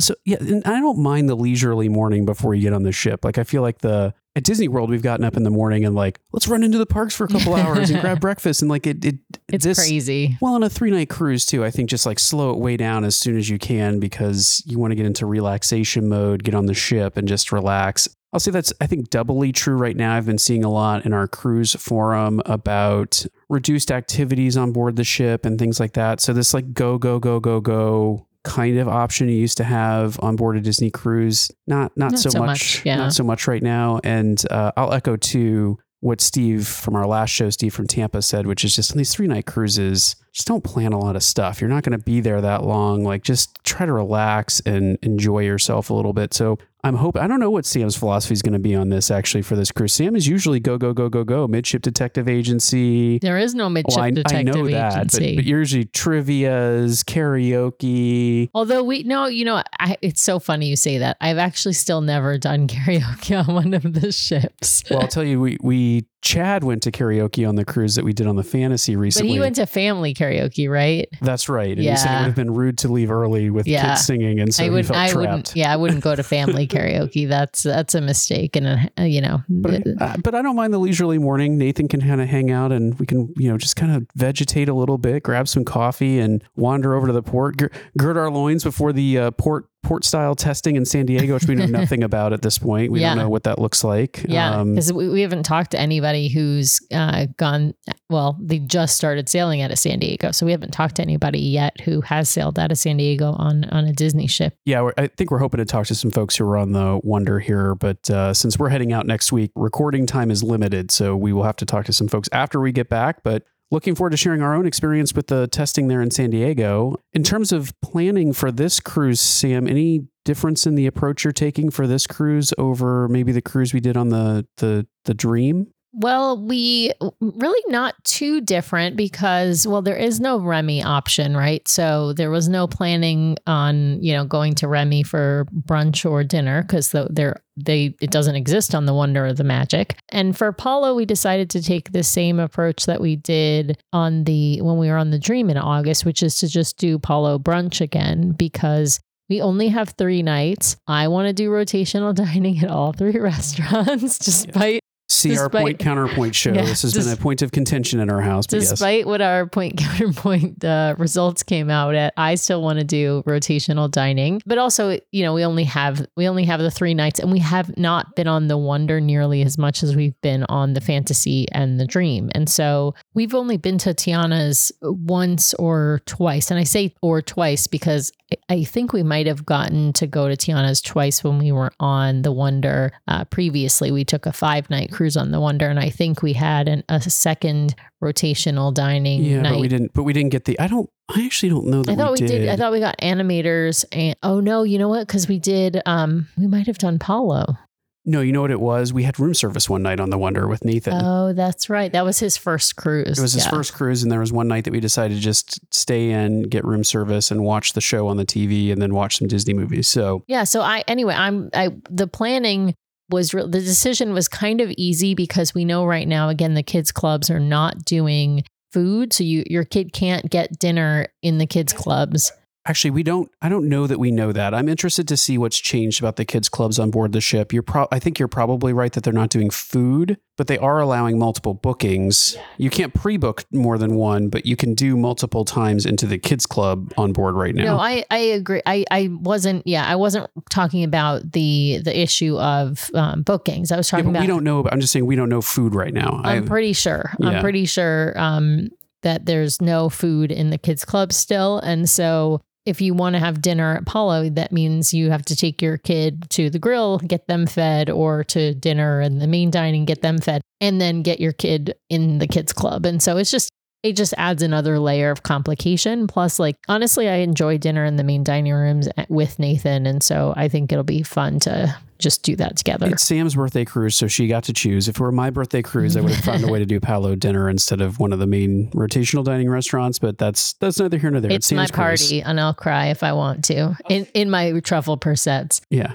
So 0.00 0.14
yeah, 0.24 0.38
and 0.40 0.64
I 0.64 0.80
don't 0.80 0.98
mind 0.98 1.28
the 1.28 1.36
leisurely 1.36 1.88
morning 1.88 2.24
before 2.24 2.54
you 2.54 2.62
get 2.62 2.72
on 2.72 2.82
the 2.82 2.92
ship. 2.92 3.24
Like 3.24 3.38
I 3.38 3.44
feel 3.44 3.62
like 3.62 3.78
the 3.78 4.12
at 4.34 4.44
Disney 4.44 4.68
World, 4.68 4.88
we've 4.88 5.02
gotten 5.02 5.24
up 5.24 5.36
in 5.36 5.42
the 5.42 5.50
morning 5.50 5.84
and 5.84 5.94
like, 5.94 6.18
let's 6.32 6.48
run 6.48 6.62
into 6.62 6.78
the 6.78 6.86
parks 6.86 7.14
for 7.14 7.24
a 7.24 7.28
couple 7.28 7.54
hours 7.56 7.90
and 7.90 8.00
grab 8.00 8.20
breakfast. 8.20 8.62
And 8.62 8.70
like, 8.70 8.86
it, 8.86 9.04
it 9.04 9.16
It's 9.48 9.64
this, 9.64 9.78
crazy. 9.78 10.38
Well, 10.40 10.54
on 10.54 10.62
a 10.62 10.70
three 10.70 10.90
night 10.90 11.10
cruise 11.10 11.44
too, 11.44 11.64
I 11.64 11.70
think 11.70 11.90
just 11.90 12.06
like 12.06 12.18
slow 12.18 12.50
it 12.52 12.58
way 12.58 12.76
down 12.76 13.04
as 13.04 13.14
soon 13.14 13.36
as 13.36 13.50
you 13.50 13.58
can 13.58 14.00
because 14.00 14.62
you 14.66 14.78
want 14.78 14.92
to 14.92 14.94
get 14.94 15.06
into 15.06 15.26
relaxation 15.26 16.08
mode, 16.08 16.44
get 16.44 16.54
on 16.54 16.66
the 16.66 16.74
ship 16.74 17.16
and 17.16 17.28
just 17.28 17.52
relax. 17.52 18.08
I'll 18.32 18.40
say 18.40 18.50
that's, 18.50 18.72
I 18.80 18.86
think, 18.86 19.10
doubly 19.10 19.52
true 19.52 19.76
right 19.76 19.94
now. 19.94 20.16
I've 20.16 20.24
been 20.24 20.38
seeing 20.38 20.64
a 20.64 20.70
lot 20.70 21.04
in 21.04 21.12
our 21.12 21.28
cruise 21.28 21.74
forum 21.74 22.40
about 22.46 23.26
reduced 23.50 23.92
activities 23.92 24.56
on 24.56 24.72
board 24.72 24.96
the 24.96 25.04
ship 25.04 25.44
and 25.44 25.58
things 25.58 25.78
like 25.78 25.92
that. 25.92 26.18
So, 26.22 26.32
this 26.32 26.54
like 26.54 26.72
go, 26.72 26.96
go, 26.96 27.18
go, 27.18 27.40
go, 27.40 27.60
go 27.60 28.26
kind 28.44 28.78
of 28.78 28.88
option 28.88 29.28
you 29.28 29.36
used 29.36 29.56
to 29.58 29.64
have 29.64 30.18
on 30.20 30.36
board 30.36 30.56
a 30.56 30.60
Disney 30.60 30.90
cruise, 30.90 31.50
not 31.66 31.96
not, 31.96 32.12
Not 32.12 32.20
so, 32.20 32.30
so 32.30 32.38
much, 32.40 32.48
much, 32.48 32.86
yeah. 32.86 32.96
not 32.96 33.12
so 33.12 33.24
much 33.24 33.46
right 33.46 33.62
now. 33.62 34.00
And 34.04 34.42
uh, 34.50 34.72
I'll 34.76 34.92
echo 34.92 35.16
too 35.16 35.78
what 36.00 36.20
Steve 36.20 36.66
from 36.66 36.96
our 36.96 37.06
last 37.06 37.30
show, 37.30 37.48
Steve 37.50 37.72
from 37.72 37.86
Tampa 37.86 38.22
said, 38.22 38.44
which 38.44 38.64
is 38.64 38.74
just 38.74 38.90
on 38.90 38.98
these 38.98 39.14
three 39.14 39.28
night 39.28 39.46
cruises, 39.46 40.16
just 40.32 40.48
don't 40.48 40.64
plan 40.64 40.92
a 40.92 40.98
lot 40.98 41.14
of 41.14 41.22
stuff. 41.22 41.60
You're 41.60 41.70
not 41.70 41.84
going 41.84 41.96
to 41.96 42.04
be 42.04 42.20
there 42.20 42.40
that 42.40 42.64
long. 42.64 43.04
Like 43.04 43.22
just 43.22 43.56
try 43.62 43.86
to 43.86 43.92
relax 43.92 44.60
and 44.66 44.98
enjoy 45.02 45.40
yourself 45.40 45.90
a 45.90 45.94
little 45.94 46.12
bit. 46.12 46.34
So 46.34 46.58
I'm 46.84 46.96
hoping, 46.96 47.22
I 47.22 47.28
don't 47.28 47.38
know 47.38 47.50
what 47.50 47.64
Sam's 47.64 47.94
philosophy 47.96 48.32
is 48.34 48.42
going 48.42 48.54
to 48.54 48.58
be 48.58 48.74
on 48.74 48.88
this 48.88 49.10
actually 49.10 49.42
for 49.42 49.54
this 49.54 49.70
cruise. 49.70 49.94
Sam 49.94 50.16
is 50.16 50.26
usually 50.26 50.58
go, 50.58 50.78
go, 50.78 50.92
go, 50.92 51.08
go, 51.08 51.22
go, 51.22 51.46
midship 51.46 51.80
detective 51.82 52.28
agency. 52.28 53.18
There 53.20 53.38
is 53.38 53.54
no 53.54 53.68
midship 53.70 53.94
Well, 53.96 54.04
I, 54.04 54.08
I 54.08 54.10
detective 54.10 54.54
know 54.56 54.68
that, 54.68 54.96
agency. 54.96 55.36
but 55.36 55.44
usually 55.44 55.84
trivia's, 55.84 57.04
karaoke. 57.04 58.50
Although 58.54 58.82
we 58.82 59.02
no, 59.04 59.26
you 59.26 59.44
know, 59.44 59.62
I, 59.78 59.96
it's 60.02 60.22
so 60.22 60.38
funny 60.38 60.66
you 60.68 60.76
say 60.76 60.98
that. 60.98 61.16
I've 61.20 61.38
actually 61.38 61.74
still 61.74 62.00
never 62.00 62.38
done 62.38 62.66
karaoke 62.68 63.46
on 63.46 63.54
one 63.54 63.74
of 63.74 63.92
the 63.92 64.12
ships. 64.12 64.82
Well, 64.90 65.00
I'll 65.02 65.08
tell 65.08 65.24
you, 65.24 65.40
we, 65.40 65.58
we, 65.62 66.06
Chad 66.22 66.62
went 66.62 66.82
to 66.84 66.92
karaoke 66.92 67.48
on 67.48 67.56
the 67.56 67.64
cruise 67.64 67.96
that 67.96 68.04
we 68.04 68.12
did 68.12 68.28
on 68.28 68.36
the 68.36 68.44
fantasy 68.44 68.94
recently. 68.94 69.28
but 69.28 69.32
he 69.34 69.40
went 69.40 69.56
to 69.56 69.66
family 69.66 70.14
karaoke, 70.14 70.70
right? 70.70 71.08
That's 71.20 71.48
right. 71.48 71.70
And 71.76 71.80
he 71.80 71.96
said 71.96 72.14
it 72.14 72.18
would 72.20 72.26
have 72.26 72.36
been 72.36 72.54
rude 72.54 72.78
to 72.78 72.88
leave 72.88 73.10
early 73.10 73.50
with 73.50 73.66
Yeah. 73.66 73.88
kids 73.90 74.06
singing. 74.06 74.38
And 74.38 74.54
so 74.54 74.64
I 74.64 74.70
he 74.76 74.82
felt 74.84 74.96
I 74.98 75.08
trapped. 75.08 75.16
wouldn't. 75.16 75.52
Yeah, 75.56 75.72
I 75.72 75.76
wouldn't 75.76 76.00
go 76.04 76.14
to 76.14 76.22
family 76.32 76.68
karaoke. 76.72 77.28
That's 77.28 77.62
that's 77.62 77.94
a 77.94 78.00
mistake, 78.00 78.56
and 78.56 78.90
a, 78.96 79.06
you 79.06 79.20
know, 79.20 79.42
But, 79.48 79.82
uh, 80.00 80.16
but 80.22 80.34
I 80.34 80.42
don't 80.42 80.56
mind 80.56 80.72
the 80.72 80.78
leisurely 80.78 81.18
morning. 81.18 81.58
Nathan 81.58 81.88
can 81.88 82.00
kind 82.00 82.20
of 82.20 82.28
hang 82.28 82.50
out 82.50 82.72
and 82.72 82.98
we 82.98 83.06
can, 83.06 83.32
you 83.36 83.50
know, 83.50 83.58
just 83.58 83.76
kind 83.76 83.92
of 83.92 84.06
vegetate 84.14 84.68
a 84.68 84.74
little 84.74 84.98
bit, 84.98 85.22
grab 85.22 85.48
some 85.48 85.64
coffee 85.64 86.18
and 86.18 86.42
wander 86.56 86.94
over 86.94 87.06
to 87.06 87.12
the 87.12 87.22
port, 87.22 87.60
gird 87.98 88.16
our 88.16 88.30
loins 88.30 88.64
before 88.64 88.92
the 88.92 89.18
uh, 89.18 89.30
port 89.32 89.66
port 89.82 90.04
style 90.04 90.34
testing 90.34 90.76
in 90.76 90.84
San 90.84 91.06
Diego, 91.06 91.34
which 91.34 91.46
we 91.46 91.54
know 91.54 91.66
nothing 91.80 92.02
about 92.04 92.32
at 92.32 92.42
this 92.42 92.58
point. 92.58 92.92
We 92.92 93.00
Yeah. 93.00 93.10
don't 93.14 93.24
know 93.24 93.28
what 93.28 93.42
that 93.44 93.58
looks 93.58 93.82
like. 93.84 94.24
Yeah, 94.28 94.60
Um, 94.60 94.74
because 94.74 94.92
we, 94.92 95.08
we 95.08 95.20
haven't 95.22 95.42
talked 95.42 95.72
to 95.72 95.80
anybody 95.80 96.28
who's 96.28 96.80
uh, 96.92 97.26
gone. 97.36 97.74
Well, 98.08 98.36
they 98.40 98.58
just 98.58 98.96
started 98.96 99.28
sailing 99.28 99.60
out 99.62 99.70
of 99.70 99.78
San 99.78 99.98
Diego, 99.98 100.30
so 100.32 100.44
we 100.46 100.52
haven't 100.52 100.70
talked 100.72 100.96
to 100.96 101.02
anybody 101.02 101.40
yet 101.40 101.80
who 101.80 102.00
has 102.02 102.28
sailed 102.28 102.58
out 102.58 102.70
of 102.70 102.78
San 102.78 102.96
Diego 102.98 103.32
on 103.32 103.64
on 103.64 103.84
a 103.86 103.92
Disney 103.92 104.26
ship. 104.26 104.54
yeah, 104.64 104.82
we're, 104.82 104.92
I 104.98 105.06
think 105.08 105.30
we're 105.30 105.38
hoping 105.38 105.58
to 105.58 105.64
talk 105.64 105.86
to 105.86 105.94
some 105.94 106.10
folks 106.10 106.36
who 106.36 106.44
are 106.44 106.56
on 106.56 106.72
the 106.72 107.00
Wonder 107.02 107.38
here, 107.40 107.74
but 107.74 108.08
uh, 108.10 108.32
since 108.34 108.58
we're 108.58 108.68
heading 108.68 108.92
out 108.92 109.06
next 109.06 109.32
week, 109.32 109.50
recording 109.56 110.06
time 110.06 110.30
is 110.30 110.42
limited, 110.42 110.90
so 110.90 111.16
we 111.16 111.32
will 111.32 111.42
have 111.44 111.56
to 111.56 111.66
talk 111.66 111.84
to 111.86 111.92
some 111.92 112.06
folks 112.08 112.28
after 112.32 112.60
we 112.60 112.70
get 112.72 112.88
back. 112.88 113.22
But 113.22 113.44
looking 113.72 113.96
forward 113.96 114.10
to 114.10 114.16
sharing 114.16 114.42
our 114.42 114.54
own 114.54 114.66
experience 114.66 115.14
with 115.14 115.26
the 115.26 115.48
testing 115.48 115.88
there 115.88 116.02
in 116.02 116.10
San 116.12 116.30
Diego. 116.30 116.94
In 117.12 117.24
terms 117.24 117.50
of 117.50 117.72
planning 117.80 118.32
for 118.32 118.52
this 118.52 118.78
cruise, 118.78 119.20
Sam, 119.20 119.66
any 119.66 120.06
difference 120.24 120.66
in 120.66 120.76
the 120.76 120.86
approach 120.86 121.24
you're 121.24 121.32
taking 121.32 121.70
for 121.70 121.88
this 121.88 122.06
cruise 122.06 122.54
over 122.58 123.08
maybe 123.08 123.32
the 123.32 123.42
cruise 123.42 123.74
we 123.74 123.80
did 123.80 123.96
on 123.96 124.10
the 124.10 124.46
the 124.58 124.86
the 125.06 125.14
Dream? 125.14 125.72
Well, 125.94 126.42
we 126.42 126.92
really 127.20 127.72
not 127.72 128.02
too 128.04 128.40
different 128.40 128.96
because 128.96 129.66
well, 129.66 129.82
there 129.82 129.96
is 129.96 130.20
no 130.20 130.38
Remy 130.38 130.82
option, 130.82 131.36
right? 131.36 131.66
So 131.68 132.14
there 132.14 132.30
was 132.30 132.48
no 132.48 132.66
planning 132.66 133.36
on 133.46 134.02
you 134.02 134.14
know 134.14 134.24
going 134.24 134.54
to 134.56 134.68
Remy 134.68 135.02
for 135.02 135.46
brunch 135.54 136.08
or 136.10 136.24
dinner 136.24 136.62
because 136.62 136.92
the, 136.92 137.08
there 137.10 137.42
they 137.56 137.94
it 138.00 138.10
doesn't 138.10 138.36
exist 138.36 138.74
on 138.74 138.86
the 138.86 138.94
Wonder 138.94 139.26
of 139.26 139.36
the 139.36 139.44
Magic. 139.44 139.98
And 140.08 140.36
for 140.36 140.50
Palo, 140.52 140.94
we 140.94 141.04
decided 141.04 141.50
to 141.50 141.62
take 141.62 141.92
the 141.92 142.02
same 142.02 142.38
approach 142.38 142.86
that 142.86 143.00
we 143.00 143.16
did 143.16 143.78
on 143.92 144.24
the 144.24 144.62
when 144.62 144.78
we 144.78 144.88
were 144.88 144.96
on 144.96 145.10
the 145.10 145.18
Dream 145.18 145.50
in 145.50 145.58
August, 145.58 146.06
which 146.06 146.22
is 146.22 146.36
to 146.36 146.48
just 146.48 146.78
do 146.78 146.98
Palo 146.98 147.38
brunch 147.38 147.82
again 147.82 148.32
because 148.32 148.98
we 149.28 149.42
only 149.42 149.68
have 149.68 149.90
three 149.90 150.22
nights. 150.22 150.76
I 150.86 151.08
want 151.08 151.26
to 151.26 151.32
do 151.34 151.50
rotational 151.50 152.14
dining 152.24 152.58
at 152.60 152.70
all 152.70 152.92
three 152.92 153.18
restaurants, 153.18 154.18
despite 154.18 154.80
See 155.22 155.38
our 155.38 155.48
point 155.50 155.78
counterpoint 155.78 156.34
show. 156.34 156.52
Yeah, 156.54 156.62
this 156.64 156.82
has 156.82 156.94
been 156.94 157.08
a 157.12 157.16
point 157.16 157.42
of 157.42 157.52
contention 157.52 158.00
in 158.00 158.10
our 158.10 158.20
house. 158.20 158.46
But 158.46 158.60
yes. 158.60 158.70
Despite 158.70 159.06
what 159.06 159.20
our 159.20 159.46
point 159.46 159.76
counterpoint 159.78 160.64
uh, 160.64 160.94
results 160.98 161.42
came 161.42 161.70
out 161.70 161.94
at, 161.94 162.12
I 162.16 162.34
still 162.34 162.62
want 162.62 162.78
to 162.78 162.84
do 162.84 163.22
rotational 163.26 163.90
dining. 163.90 164.42
But 164.46 164.58
also, 164.58 164.98
you 165.12 165.22
know, 165.22 165.34
we 165.34 165.44
only 165.44 165.64
have 165.64 166.06
we 166.16 166.28
only 166.28 166.44
have 166.44 166.60
the 166.60 166.70
three 166.70 166.94
nights, 166.94 167.20
and 167.20 167.30
we 167.32 167.38
have 167.40 167.76
not 167.78 168.14
been 168.16 168.28
on 168.28 168.48
the 168.48 168.56
Wonder 168.58 169.00
nearly 169.00 169.42
as 169.42 169.56
much 169.58 169.82
as 169.82 169.96
we've 169.96 170.18
been 170.20 170.44
on 170.48 170.74
the 170.74 170.80
Fantasy 170.80 171.46
and 171.52 171.78
the 171.80 171.86
Dream. 171.86 172.30
And 172.34 172.48
so 172.48 172.94
we've 173.14 173.34
only 173.34 173.56
been 173.56 173.78
to 173.78 173.94
Tiana's 173.94 174.72
once 174.82 175.54
or 175.54 176.00
twice, 176.06 176.50
and 176.50 176.58
I 176.60 176.64
say 176.64 176.94
or 177.02 177.22
twice 177.22 177.66
because 177.66 178.12
I- 178.32 178.36
I 178.48 178.64
think 178.64 178.92
we 178.92 179.02
might 179.02 179.26
have 179.26 179.44
gotten 179.46 179.92
to 179.94 180.06
go 180.06 180.28
to 180.28 180.36
Tiana's 180.36 180.80
twice 180.80 181.22
when 181.24 181.38
we 181.38 181.52
were 181.52 181.70
on 181.80 182.22
the 182.22 182.32
Wonder 182.32 182.92
uh, 183.08 183.24
previously. 183.24 183.90
We 183.90 184.04
took 184.04 184.24
a 184.26 184.32
five 184.32 184.68
night 184.70 184.90
cruise 184.90 185.11
on 185.16 185.30
the 185.30 185.40
Wonder, 185.40 185.68
and 185.68 185.78
I 185.78 185.90
think 185.90 186.22
we 186.22 186.32
had 186.32 186.68
an, 186.68 186.84
a 186.88 187.00
second 187.00 187.74
rotational 188.02 188.72
dining 188.72 189.22
Yeah, 189.22 189.42
night. 189.42 189.52
but 189.52 189.60
we 189.60 189.68
didn't. 189.68 189.92
But 189.94 190.02
we 190.04 190.12
didn't 190.12 190.30
get 190.30 190.44
the. 190.44 190.58
I 190.60 190.66
don't. 190.66 190.88
I 191.14 191.24
actually 191.24 191.50
don't 191.50 191.66
know 191.66 191.82
that 191.82 191.92
I 191.92 191.96
thought 191.96 192.12
we, 192.12 192.18
did. 192.18 192.28
did. 192.28 192.48
I 192.48 192.56
thought 192.56 192.72
we 192.72 192.80
got 192.80 192.96
animators, 192.98 193.84
and 193.92 194.16
oh 194.22 194.40
no, 194.40 194.62
you 194.62 194.78
know 194.78 194.88
what? 194.88 195.06
Because 195.06 195.28
we 195.28 195.38
did. 195.38 195.80
Um, 195.86 196.28
we 196.36 196.46
might 196.46 196.66
have 196.66 196.78
done 196.78 196.98
Palo. 196.98 197.56
no, 198.04 198.20
you 198.20 198.32
know 198.32 198.40
what 198.40 198.50
it 198.50 198.58
was? 198.60 198.92
We 198.92 199.04
had 199.04 199.20
room 199.20 199.32
service 199.34 199.68
one 199.70 199.82
night 199.82 200.00
on 200.00 200.10
the 200.10 200.18
Wonder 200.18 200.48
with 200.48 200.64
Nathan. 200.64 200.94
Oh, 200.94 201.32
that's 201.32 201.70
right. 201.70 201.92
That 201.92 202.04
was 202.04 202.18
his 202.18 202.36
first 202.36 202.74
cruise. 202.76 203.16
it 203.18 203.22
was 203.22 203.32
his 203.34 203.44
Yeah. 203.44 203.50
first 203.50 203.74
cruise, 203.74 204.02
and 204.02 204.10
there 204.10 204.18
was 204.20 204.32
one 204.32 204.48
night 204.48 204.64
that 204.64 204.72
we 204.72 204.80
decided 204.80 205.14
to 205.14 205.20
just 205.20 205.60
stay 205.72 206.10
in, 206.10 206.42
get 206.44 206.64
room 206.64 206.82
service, 206.82 207.30
and 207.30 207.44
watch 207.44 207.74
the 207.74 207.80
show 207.80 208.08
on 208.08 208.16
the 208.16 208.24
TV, 208.26 208.72
and 208.72 208.80
then 208.82 208.92
watch 208.94 209.18
some 209.18 209.28
Disney 209.28 209.54
movies. 209.54 209.86
So 209.88 210.24
Yeah. 210.26 210.44
So 210.44 210.62
I 210.62 210.82
anyway, 210.88 211.14
I'm 211.14 211.50
I 211.54 211.70
the 211.90 212.06
planning 212.08 212.74
was 213.12 213.34
real 213.34 213.46
the 213.46 213.60
decision 213.60 214.12
was 214.12 214.28
kind 214.28 214.60
of 214.60 214.72
easy 214.76 215.14
because 215.14 215.54
we 215.54 215.64
know 215.64 215.84
right 215.84 216.08
now 216.08 216.28
again 216.28 216.54
the 216.54 216.62
kids 216.62 216.90
clubs 216.90 217.30
are 217.30 217.40
not 217.40 217.84
doing 217.84 218.42
food, 218.72 219.12
so 219.12 219.22
you 219.22 219.44
your 219.46 219.64
kid 219.64 219.92
can't 219.92 220.30
get 220.30 220.58
dinner 220.58 221.06
in 221.22 221.38
the 221.38 221.46
kids 221.46 221.72
clubs. 221.72 222.32
Actually, 222.66 222.90
we 222.90 223.02
don't. 223.02 223.30
I 223.40 223.48
don't 223.48 223.68
know 223.68 223.86
that 223.86 223.98
we 223.98 224.10
know 224.10 224.32
that. 224.32 224.54
I'm 224.54 224.68
interested 224.68 225.08
to 225.08 225.16
see 225.16 225.38
what's 225.38 225.58
changed 225.58 226.00
about 226.00 226.16
the 226.16 226.24
kids 226.24 226.48
clubs 226.48 226.78
on 226.78 226.90
board 226.90 227.12
the 227.12 227.20
ship. 227.20 227.52
You're 227.52 227.62
pro- 227.62 227.88
I 227.90 227.98
think 227.98 228.18
you're 228.18 228.28
probably 228.28 228.72
right 228.72 228.92
that 228.92 229.02
they're 229.04 229.12
not 229.12 229.30
doing 229.30 229.50
food, 229.50 230.18
but 230.36 230.46
they 230.46 230.58
are 230.58 230.80
allowing 230.80 231.18
multiple 231.18 231.54
bookings. 231.54 232.36
You 232.58 232.70
can't 232.70 232.94
pre-book 232.94 233.44
more 233.52 233.78
than 233.78 233.94
one, 233.96 234.28
but 234.28 234.46
you 234.46 234.56
can 234.56 234.74
do 234.74 234.96
multiple 234.96 235.44
times 235.44 235.86
into 235.86 236.06
the 236.06 236.18
kids 236.18 236.46
club 236.46 236.92
on 236.96 237.12
board 237.12 237.34
right 237.34 237.54
now. 237.54 237.64
No, 237.64 237.78
I 237.78 238.04
I 238.10 238.18
agree. 238.18 238.62
I 238.66 238.84
I 238.90 239.08
wasn't. 239.10 239.66
Yeah, 239.66 239.84
I 239.86 239.96
wasn't 239.96 240.28
talking 240.50 240.84
about 240.84 241.32
the 241.32 241.80
the 241.84 241.98
issue 241.98 242.38
of 242.38 242.90
um, 242.94 243.22
bookings. 243.22 243.72
I 243.72 243.76
was 243.76 243.88
Yeah, 243.88 243.98
talking 243.98 244.12
but 244.12 244.18
about. 244.18 244.20
we 244.22 244.26
don't 244.28 244.44
know. 244.44 244.66
I'm 244.70 244.80
just 244.80 244.92
saying 244.92 245.06
we 245.06 245.16
don't 245.16 245.28
know 245.28 245.42
food 245.42 245.74
right 245.74 245.92
now. 245.94 246.20
I'm 246.24 246.44
I- 246.44 246.46
pretty 246.46 246.72
sure. 246.72 247.12
Yeah. 247.18 247.28
I'm 247.30 247.40
pretty 247.42 247.64
sure 247.64 248.12
um, 248.18 248.68
that 249.02 249.26
there's 249.26 249.60
no 249.60 249.88
food 249.88 250.30
in 250.30 250.50
the 250.50 250.58
kids 250.58 250.84
club 250.84 251.12
still, 251.12 251.58
and 251.58 251.90
so 251.90 252.40
if 252.64 252.80
you 252.80 252.94
want 252.94 253.14
to 253.14 253.20
have 253.20 253.42
dinner 253.42 253.76
at 253.76 253.86
Palo, 253.86 254.28
that 254.30 254.52
means 254.52 254.94
you 254.94 255.10
have 255.10 255.24
to 255.26 255.36
take 255.36 255.60
your 255.60 255.78
kid 255.78 256.30
to 256.30 256.48
the 256.48 256.58
grill, 256.58 256.98
get 256.98 257.26
them 257.26 257.46
fed, 257.46 257.90
or 257.90 258.22
to 258.24 258.54
dinner 258.54 259.00
and 259.00 259.20
the 259.20 259.26
main 259.26 259.50
dining, 259.50 259.84
get 259.84 260.02
them 260.02 260.18
fed, 260.18 260.42
and 260.60 260.80
then 260.80 261.02
get 261.02 261.20
your 261.20 261.32
kid 261.32 261.74
in 261.90 262.18
the 262.18 262.26
kids 262.26 262.52
club. 262.52 262.86
And 262.86 263.02
so 263.02 263.16
it's 263.16 263.30
just 263.30 263.50
it 263.82 263.96
just 263.96 264.14
adds 264.16 264.44
another 264.44 264.78
layer 264.78 265.10
of 265.10 265.24
complication. 265.24 266.06
Plus, 266.06 266.38
like 266.38 266.56
honestly, 266.68 267.08
I 267.08 267.16
enjoy 267.16 267.58
dinner 267.58 267.84
in 267.84 267.96
the 267.96 268.04
main 268.04 268.22
dining 268.22 268.52
rooms 268.52 268.88
eh, 268.96 269.06
with 269.08 269.38
Nathan, 269.38 269.86
and 269.86 270.02
so 270.02 270.32
I 270.36 270.48
think 270.48 270.70
it'll 270.70 270.84
be 270.84 271.02
fun 271.02 271.40
to 271.40 271.76
just 272.02 272.22
do 272.22 272.36
that 272.36 272.56
together. 272.56 272.88
It's 272.88 273.02
Sam's 273.02 273.34
birthday 273.34 273.64
cruise, 273.64 273.96
so 273.96 274.08
she 274.08 274.26
got 274.26 274.44
to 274.44 274.52
choose. 274.52 274.88
If 274.88 274.96
it 274.96 275.00
were 275.00 275.12
my 275.12 275.30
birthday 275.30 275.62
cruise, 275.62 275.96
I 275.96 276.00
would 276.00 276.12
have 276.12 276.24
found 276.24 276.44
a 276.44 276.48
way 276.48 276.58
to 276.58 276.66
do 276.66 276.80
Palo 276.88 277.14
dinner 277.14 277.48
instead 277.48 277.80
of 277.80 277.98
one 277.98 278.12
of 278.12 278.18
the 278.18 278.26
main 278.26 278.70
rotational 278.72 279.24
dining 279.24 279.48
restaurants. 279.48 279.98
But 279.98 280.18
that's 280.18 280.54
that's 280.54 280.78
neither 280.78 280.98
here 280.98 281.10
nor 281.10 281.20
there. 281.20 281.30
It's 281.30 281.50
my 281.52 281.66
Sam's 281.66 281.70
cruise. 281.70 282.02
party, 282.02 282.22
and 282.22 282.40
I'll 282.40 282.54
cry 282.54 282.86
if 282.86 283.02
I 283.02 283.12
want 283.12 283.44
to 283.46 283.76
in 283.88 284.06
in 284.14 284.30
my 284.30 284.60
truffle 284.60 284.96
persets. 284.96 285.60
Yeah. 285.70 285.92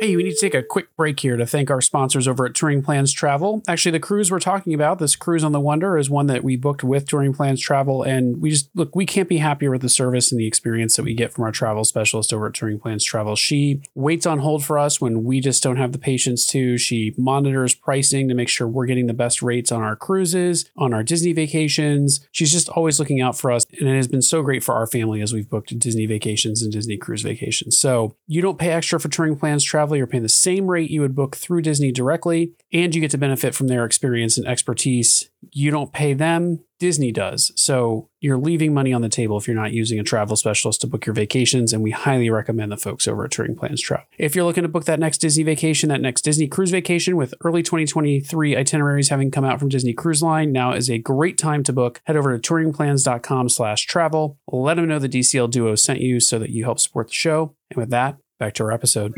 Hey, 0.00 0.14
we 0.14 0.22
need 0.22 0.34
to 0.34 0.40
take 0.40 0.54
a 0.54 0.62
quick 0.62 0.94
break 0.96 1.18
here 1.18 1.36
to 1.36 1.44
thank 1.44 1.72
our 1.72 1.80
sponsors 1.80 2.28
over 2.28 2.46
at 2.46 2.54
Touring 2.54 2.82
Plans 2.82 3.12
Travel. 3.12 3.64
Actually, 3.66 3.90
the 3.90 3.98
cruise 3.98 4.30
we're 4.30 4.38
talking 4.38 4.72
about, 4.72 5.00
this 5.00 5.16
cruise 5.16 5.42
on 5.42 5.50
the 5.50 5.58
Wonder, 5.58 5.98
is 5.98 6.08
one 6.08 6.28
that 6.28 6.44
we 6.44 6.54
booked 6.54 6.84
with 6.84 7.08
Touring 7.08 7.34
Plans 7.34 7.60
Travel. 7.60 8.04
And 8.04 8.40
we 8.40 8.50
just 8.50 8.70
look, 8.76 8.94
we 8.94 9.04
can't 9.04 9.28
be 9.28 9.38
happier 9.38 9.72
with 9.72 9.82
the 9.82 9.88
service 9.88 10.30
and 10.30 10.40
the 10.40 10.46
experience 10.46 10.94
that 10.94 11.02
we 11.02 11.14
get 11.14 11.32
from 11.32 11.42
our 11.42 11.50
travel 11.50 11.82
specialist 11.82 12.32
over 12.32 12.46
at 12.46 12.54
Touring 12.54 12.78
Plans 12.78 13.02
Travel. 13.02 13.34
She 13.34 13.82
waits 13.96 14.24
on 14.24 14.38
hold 14.38 14.64
for 14.64 14.78
us 14.78 15.00
when 15.00 15.24
we 15.24 15.40
just 15.40 15.64
don't 15.64 15.78
have 15.78 15.90
the 15.90 15.98
patience 15.98 16.46
to. 16.46 16.78
She 16.78 17.12
monitors 17.18 17.74
pricing 17.74 18.28
to 18.28 18.34
make 18.34 18.48
sure 18.48 18.68
we're 18.68 18.86
getting 18.86 19.08
the 19.08 19.14
best 19.14 19.42
rates 19.42 19.72
on 19.72 19.82
our 19.82 19.96
cruises, 19.96 20.70
on 20.76 20.94
our 20.94 21.02
Disney 21.02 21.32
vacations. 21.32 22.24
She's 22.30 22.52
just 22.52 22.68
always 22.68 23.00
looking 23.00 23.20
out 23.20 23.36
for 23.36 23.50
us. 23.50 23.66
And 23.80 23.88
it 23.88 23.96
has 23.96 24.06
been 24.06 24.22
so 24.22 24.42
great 24.42 24.62
for 24.62 24.76
our 24.76 24.86
family 24.86 25.22
as 25.22 25.32
we've 25.32 25.50
booked 25.50 25.76
Disney 25.76 26.06
vacations 26.06 26.62
and 26.62 26.70
Disney 26.70 26.96
cruise 26.96 27.22
vacations. 27.22 27.76
So 27.76 28.14
you 28.28 28.40
don't 28.40 28.60
pay 28.60 28.70
extra 28.70 29.00
for 29.00 29.08
Touring 29.08 29.34
Plans 29.36 29.64
Travel. 29.64 29.87
You're 29.96 30.06
paying 30.06 30.22
the 30.22 30.28
same 30.28 30.70
rate 30.70 30.90
you 30.90 31.00
would 31.00 31.14
book 31.14 31.36
through 31.36 31.62
Disney 31.62 31.92
directly, 31.92 32.52
and 32.72 32.94
you 32.94 33.00
get 33.00 33.10
to 33.12 33.18
benefit 33.18 33.54
from 33.54 33.68
their 33.68 33.84
experience 33.84 34.36
and 34.36 34.46
expertise. 34.46 35.30
You 35.52 35.70
don't 35.70 35.92
pay 35.92 36.14
them, 36.14 36.60
Disney 36.78 37.10
does. 37.10 37.52
So 37.56 38.08
you're 38.20 38.38
leaving 38.38 38.72
money 38.72 38.92
on 38.92 39.02
the 39.02 39.08
table 39.08 39.36
if 39.36 39.46
you're 39.46 39.56
not 39.56 39.72
using 39.72 39.98
a 39.98 40.04
travel 40.04 40.36
specialist 40.36 40.80
to 40.80 40.86
book 40.86 41.06
your 41.06 41.14
vacations. 41.14 41.72
And 41.72 41.82
we 41.82 41.90
highly 41.90 42.30
recommend 42.30 42.72
the 42.72 42.76
folks 42.76 43.08
over 43.08 43.24
at 43.24 43.30
Touring 43.30 43.56
Plans 43.56 43.80
Travel. 43.80 44.06
If 44.16 44.34
you're 44.34 44.44
looking 44.44 44.62
to 44.62 44.68
book 44.68 44.84
that 44.84 45.00
next 45.00 45.18
Disney 45.18 45.42
vacation, 45.42 45.88
that 45.88 46.00
next 46.00 46.22
Disney 46.22 46.46
cruise 46.46 46.70
vacation 46.70 47.16
with 47.16 47.34
early 47.44 47.62
2023 47.62 48.56
itineraries 48.56 49.08
having 49.08 49.30
come 49.30 49.44
out 49.44 49.58
from 49.58 49.68
Disney 49.68 49.92
Cruise 49.92 50.22
Line, 50.22 50.52
now 50.52 50.72
is 50.72 50.88
a 50.88 50.98
great 50.98 51.38
time 51.38 51.62
to 51.64 51.72
book. 51.72 52.00
Head 52.04 52.16
over 52.16 52.36
to 52.36 52.52
touringplans.com 52.52 53.48
slash 53.48 53.86
travel. 53.86 54.38
Let 54.50 54.74
them 54.74 54.88
know 54.88 54.98
the 54.98 55.08
DCL 55.08 55.50
Duo 55.50 55.74
sent 55.74 56.00
you 56.00 56.20
so 56.20 56.38
that 56.38 56.50
you 56.50 56.64
help 56.64 56.80
support 56.80 57.08
the 57.08 57.14
show. 57.14 57.54
And 57.70 57.78
with 57.78 57.90
that, 57.90 58.18
back 58.38 58.54
to 58.54 58.64
our 58.64 58.72
episode. 58.72 59.12